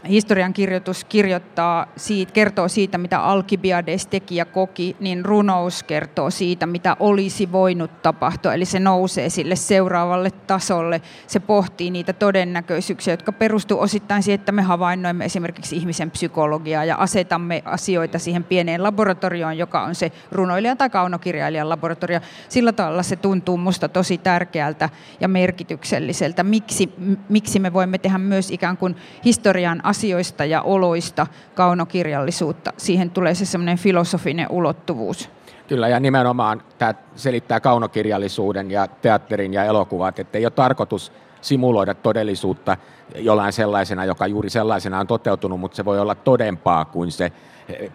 historian 0.08 0.54
kirjoitus 0.54 1.04
kirjoittaa 1.04 1.88
siitä, 1.96 2.34
kertoo 2.34 2.68
siitä, 2.68 2.98
mitä 2.98 3.20
Alkibiades 3.20 4.08
teki 4.08 4.36
ja 4.36 4.46
koki, 4.46 4.96
niin 5.00 5.26
runous 5.26 5.84
kertoo 5.84 6.30
siitä, 6.30 6.66
mitä 6.66 6.98
olisi 7.00 7.52
voinut 7.52 8.02
tapahtua. 8.02 8.54
Eli 8.54 8.66
se 8.66 8.80
nousee 8.80 9.30
sille 9.30 9.56
seuraavalle 9.56 10.32
tasolle. 10.32 11.02
Se 11.28 11.40
pohtii 11.40 11.92
niitä 11.92 12.14
todennäköisyyksiä, 12.14 13.14
jotka 13.14 13.32
perustuu 13.32 13.80
osittain 13.80 14.24
siihen, 14.24 14.40
että 14.40 14.52
me 14.52 14.62
havainnoimme 14.62 15.26
esimerkiksi 15.26 15.76
ihmisen 15.76 16.12
psykologiaa 16.12 16.86
ja 16.86 16.96
asetamme 16.96 17.62
asioita 17.66 18.20
siihen 18.20 18.44
pieneen 18.44 18.84
laboratorioon, 18.84 19.58
joka 19.58 19.82
on 19.82 19.96
se 19.96 20.12
runoilijan 20.32 20.78
tai 20.78 20.90
kaunokirjailijan 20.90 21.70
laboratorio. 21.70 22.20
Sillä 22.50 22.72
tavalla 22.72 23.04
se 23.04 23.16
tuntuu 23.16 23.58
musta 23.58 23.90
tosi 23.90 24.18
tärkeältä 24.18 24.90
ja 25.20 25.28
merkitykselliseltä. 25.28 26.44
Miksi, 26.44 26.94
miksi 27.30 27.60
me 27.60 27.74
voimme 27.74 27.98
tehdä 27.98 28.18
myös 28.18 28.52
ikään 28.52 28.78
kuin 28.78 28.96
historian 29.26 29.82
asioista 29.90 30.46
ja 30.46 30.62
oloista 30.62 31.28
kaunokirjallisuutta. 31.56 32.74
Siihen 32.78 33.10
tulee 33.10 33.36
se 33.36 33.46
semmoinen 33.46 33.78
filosofinen 33.78 34.48
ulottuvuus. 34.50 35.30
Kyllä, 35.68 35.88
ja 35.88 36.00
nimenomaan 36.00 36.62
tämä 36.78 36.94
selittää 37.16 37.60
kaunokirjallisuuden 37.60 38.72
ja 38.72 38.88
teatterin 38.88 39.54
ja 39.54 39.64
elokuvat, 39.64 40.20
että 40.20 40.38
ei 40.38 40.46
ole 40.46 40.52
tarkoitus 40.52 41.12
simuloida 41.42 41.94
todellisuutta 41.94 42.78
jollain 43.16 43.54
sellaisena, 43.54 44.06
joka 44.06 44.28
juuri 44.28 44.50
sellaisena 44.50 45.00
on 45.00 45.08
toteutunut, 45.08 45.60
mutta 45.60 45.76
se 45.76 45.86
voi 45.86 46.00
olla 46.00 46.16
todempaa 46.16 46.86
kuin 46.86 47.12
se 47.12 47.32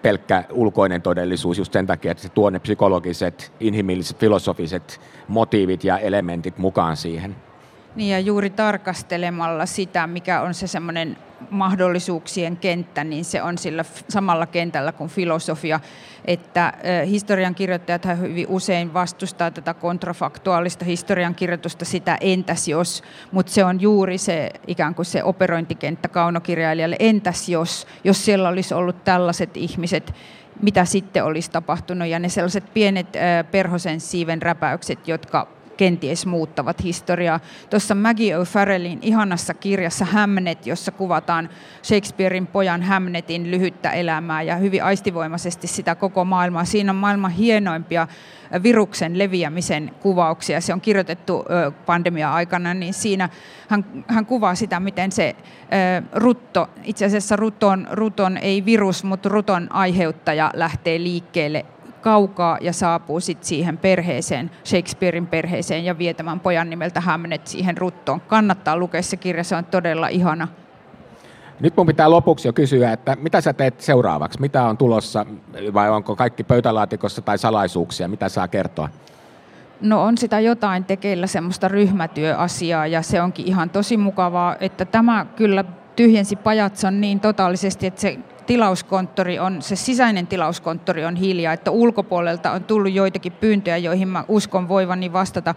pelkkä 0.02 0.44
ulkoinen 0.52 1.02
todellisuus 1.02 1.58
just 1.58 1.72
sen 1.72 1.86
takia, 1.86 2.10
että 2.10 2.22
se 2.22 2.28
tuo 2.28 2.50
ne 2.50 2.58
psykologiset, 2.58 3.52
inhimilliset, 3.60 4.18
filosofiset 4.18 5.00
motiivit 5.28 5.84
ja 5.84 5.98
elementit 5.98 6.58
mukaan 6.58 6.96
siihen. 6.96 7.36
Niin 7.96 8.10
ja 8.10 8.20
juuri 8.20 8.50
tarkastelemalla 8.50 9.66
sitä, 9.66 10.06
mikä 10.06 10.40
on 10.40 10.54
se 10.54 10.66
semmoinen 10.66 11.16
mahdollisuuksien 11.50 12.56
kenttä, 12.56 13.04
niin 13.04 13.24
se 13.24 13.42
on 13.42 13.58
sillä 13.58 13.84
samalla 14.08 14.46
kentällä 14.46 14.92
kuin 14.92 15.10
filosofia, 15.10 15.80
että 16.24 16.72
historian 17.06 17.54
kirjoittajat 17.54 18.06
hyvin 18.20 18.46
usein 18.48 18.94
vastustaa 18.94 19.50
tätä 19.50 19.74
kontrafaktuaalista 19.74 20.84
historian 20.84 21.34
kirjoitusta 21.34 21.84
sitä 21.84 22.18
entäs 22.20 22.68
jos, 22.68 23.02
mutta 23.32 23.52
se 23.52 23.64
on 23.64 23.80
juuri 23.80 24.18
se 24.18 24.50
ikään 24.66 24.94
kuin 24.94 25.06
se 25.06 25.24
operointikenttä 25.24 26.08
kaunokirjailijalle, 26.08 26.96
entäs 26.98 27.48
jos, 27.48 27.86
jos 28.04 28.24
siellä 28.24 28.48
olisi 28.48 28.74
ollut 28.74 29.04
tällaiset 29.04 29.56
ihmiset, 29.56 30.14
mitä 30.62 30.84
sitten 30.84 31.24
olisi 31.24 31.50
tapahtunut. 31.50 32.08
Ja 32.08 32.18
ne 32.18 32.28
sellaiset 32.28 32.74
pienet 32.74 33.06
perhosen 33.50 34.00
siiven 34.00 34.42
räpäykset, 34.42 35.08
jotka 35.08 35.53
kenties 35.76 36.26
muuttavat 36.26 36.82
historiaa. 36.84 37.40
Tuossa 37.70 37.94
Maggie 37.94 38.36
O'Farrellin 38.38 38.98
ihanassa 39.02 39.54
kirjassa 39.54 40.04
Hamnet, 40.04 40.66
jossa 40.66 40.92
kuvataan 40.92 41.48
Shakespearein 41.82 42.46
pojan 42.46 42.82
Hamnetin 42.82 43.50
lyhyttä 43.50 43.90
elämää 43.90 44.42
ja 44.42 44.56
hyvin 44.56 44.84
aistivoimaisesti 44.84 45.66
sitä 45.66 45.94
koko 45.94 46.24
maailmaa. 46.24 46.64
Siinä 46.64 46.92
on 46.92 46.96
maailman 46.96 47.30
hienoimpia 47.30 48.08
viruksen 48.62 49.18
leviämisen 49.18 49.90
kuvauksia. 50.00 50.60
Se 50.60 50.72
on 50.72 50.80
kirjoitettu 50.80 51.44
pandemia-aikana, 51.86 52.74
niin 52.74 52.94
siinä 52.94 53.28
hän, 53.68 54.04
hän 54.08 54.26
kuvaa 54.26 54.54
sitä, 54.54 54.80
miten 54.80 55.12
se 55.12 55.36
rutto, 56.12 56.70
itse 56.82 57.04
asiassa 57.04 57.36
ruton, 57.36 57.88
ruton 57.90 58.36
ei 58.36 58.64
virus, 58.64 59.04
mutta 59.04 59.28
ruton 59.28 59.72
aiheuttaja 59.72 60.50
lähtee 60.54 60.98
liikkeelle 60.98 61.66
kaukaa 62.04 62.58
ja 62.60 62.72
saapuu 62.72 63.20
sitten 63.20 63.46
siihen 63.46 63.78
perheeseen, 63.78 64.50
Shakespearein 64.64 65.26
perheeseen 65.26 65.84
ja 65.84 65.98
vie 65.98 66.14
tämän 66.14 66.40
pojan 66.40 66.70
nimeltä 66.70 67.00
Hamnet 67.00 67.46
siihen 67.46 67.76
ruttoon. 67.78 68.20
Kannattaa 68.20 68.76
lukea 68.76 69.02
se 69.02 69.16
kirja, 69.16 69.44
se 69.44 69.56
on 69.56 69.64
todella 69.64 70.08
ihana. 70.08 70.48
Nyt 71.60 71.76
mun 71.76 71.86
pitää 71.86 72.10
lopuksi 72.10 72.48
jo 72.48 72.52
kysyä, 72.52 72.92
että 72.92 73.16
mitä 73.20 73.40
sä 73.40 73.52
teet 73.52 73.80
seuraavaksi? 73.80 74.40
Mitä 74.40 74.64
on 74.64 74.76
tulossa 74.76 75.26
vai 75.74 75.90
onko 75.90 76.16
kaikki 76.16 76.44
pöytälaatikossa 76.44 77.22
tai 77.22 77.38
salaisuuksia? 77.38 78.08
Mitä 78.08 78.28
saa 78.28 78.48
kertoa? 78.48 78.88
No 79.80 80.02
on 80.02 80.18
sitä 80.18 80.40
jotain 80.40 80.84
tekeillä 80.84 81.26
semmoista 81.26 81.68
ryhmätyöasiaa 81.68 82.86
ja 82.86 83.02
se 83.02 83.22
onkin 83.22 83.46
ihan 83.46 83.70
tosi 83.70 83.96
mukavaa, 83.96 84.56
että 84.60 84.84
tämä 84.84 85.26
kyllä 85.36 85.64
tyhjensi 85.96 86.36
pajatson 86.36 87.00
niin 87.00 87.20
totaalisesti, 87.20 87.86
että 87.86 88.00
se 88.00 88.18
tilauskonttori 88.46 89.38
on, 89.38 89.62
se 89.62 89.76
sisäinen 89.76 90.26
tilauskonttori 90.26 91.04
on 91.04 91.16
hiljaa, 91.16 91.52
että 91.52 91.70
ulkopuolelta 91.70 92.50
on 92.50 92.64
tullut 92.64 92.92
joitakin 92.92 93.32
pyyntöjä, 93.32 93.76
joihin 93.76 94.08
mä 94.08 94.24
uskon 94.28 94.68
voivani 94.68 95.12
vastata 95.12 95.54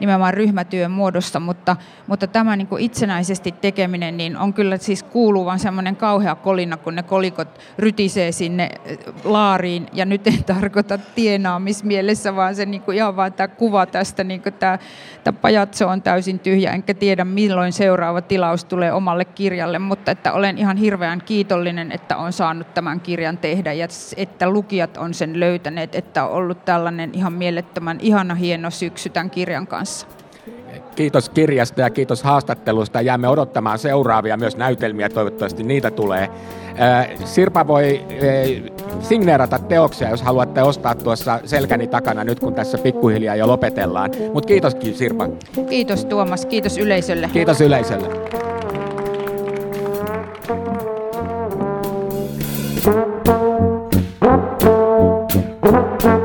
nimenomaan 0.00 0.34
ryhmätyön 0.34 0.90
muodossa, 0.90 1.40
mutta, 1.40 1.76
mutta 2.06 2.26
tämä 2.26 2.56
niin 2.56 2.66
kuin 2.66 2.82
itsenäisesti 2.82 3.52
tekeminen 3.52 4.16
niin 4.16 4.36
on 4.36 4.54
kyllä 4.54 4.76
siis 4.76 5.02
kuuluvan 5.02 5.58
semmoinen 5.58 5.96
kauhea 5.96 6.34
kolina, 6.34 6.76
kun 6.76 6.94
ne 6.94 7.02
kolikot 7.02 7.60
rytisee 7.78 8.32
sinne 8.32 8.70
eh, 8.84 8.98
laariin, 9.24 9.86
ja 9.92 10.04
nyt 10.04 10.26
en 10.26 10.44
tarkoita 10.54 10.98
tienaamismielessä, 10.98 12.36
vaan 12.36 12.54
se 12.54 12.66
niin 12.66 12.82
kuin 12.82 12.96
ihan 12.96 13.16
vaan 13.16 13.32
tämä 13.32 13.48
kuva 13.48 13.86
tästä, 13.86 14.24
niin 14.24 14.42
kuin 14.42 14.52
tämä, 14.52 14.78
tämä 15.24 15.38
pajatso 15.42 15.88
on 15.88 16.02
täysin 16.02 16.38
tyhjä, 16.38 16.72
enkä 16.72 16.94
tiedä 16.94 17.24
milloin 17.24 17.72
seuraava 17.72 18.22
tilaus 18.22 18.64
tulee 18.64 18.92
omalle 18.92 19.24
kirjalle, 19.24 19.78
mutta 19.78 20.10
että 20.10 20.32
olen 20.32 20.58
ihan 20.58 20.76
hirveän 20.76 21.22
kiitollinen, 21.22 21.92
että 21.92 22.16
on 22.16 22.32
saanut 22.32 22.74
tämän 22.74 23.00
kirjan 23.00 23.38
tehdä, 23.38 23.72
ja 23.72 23.88
että 24.16 24.50
lukijat 24.50 24.96
on 24.96 25.14
sen 25.14 25.40
löytäneet, 25.40 25.94
että 25.94 26.24
on 26.24 26.30
ollut 26.30 26.64
tällainen 26.64 27.10
ihan 27.14 27.32
mielettömän 27.32 27.98
ihana 28.00 28.34
hieno 28.34 28.70
syksy 28.70 29.08
tämän 29.08 29.30
kirjan 29.30 29.66
kanssa 29.66 29.83
kanssa. 29.84 30.06
Kiitos 30.96 31.28
kirjasta 31.28 31.80
ja 31.80 31.90
kiitos 31.90 32.22
haastattelusta. 32.22 33.00
Jäämme 33.00 33.28
odottamaan 33.28 33.78
seuraavia 33.78 34.36
myös 34.36 34.56
näytelmiä, 34.56 35.08
toivottavasti 35.08 35.62
niitä 35.62 35.90
tulee. 35.90 36.28
Sirpa 37.24 37.66
voi 37.66 38.04
signeerata 39.00 39.58
teoksia, 39.58 40.10
jos 40.10 40.22
haluatte 40.22 40.62
ostaa 40.62 40.94
tuossa 40.94 41.40
selkäni 41.44 41.86
takana 41.86 42.24
nyt, 42.24 42.40
kun 42.40 42.54
tässä 42.54 42.78
pikkuhiljaa 42.78 43.36
jo 43.36 43.46
lopetellaan. 43.46 44.10
Mutta 44.32 44.46
kiitos 44.46 44.76
Sirpa. 44.92 45.28
Kiitos 45.68 46.04
Tuomas, 46.04 46.46
kiitos 46.46 46.78
yleisölle. 46.78 47.30
Kiitos 47.32 47.60
yleisölle. 47.60 48.08
Thank 52.84 53.14
you. 56.04 56.23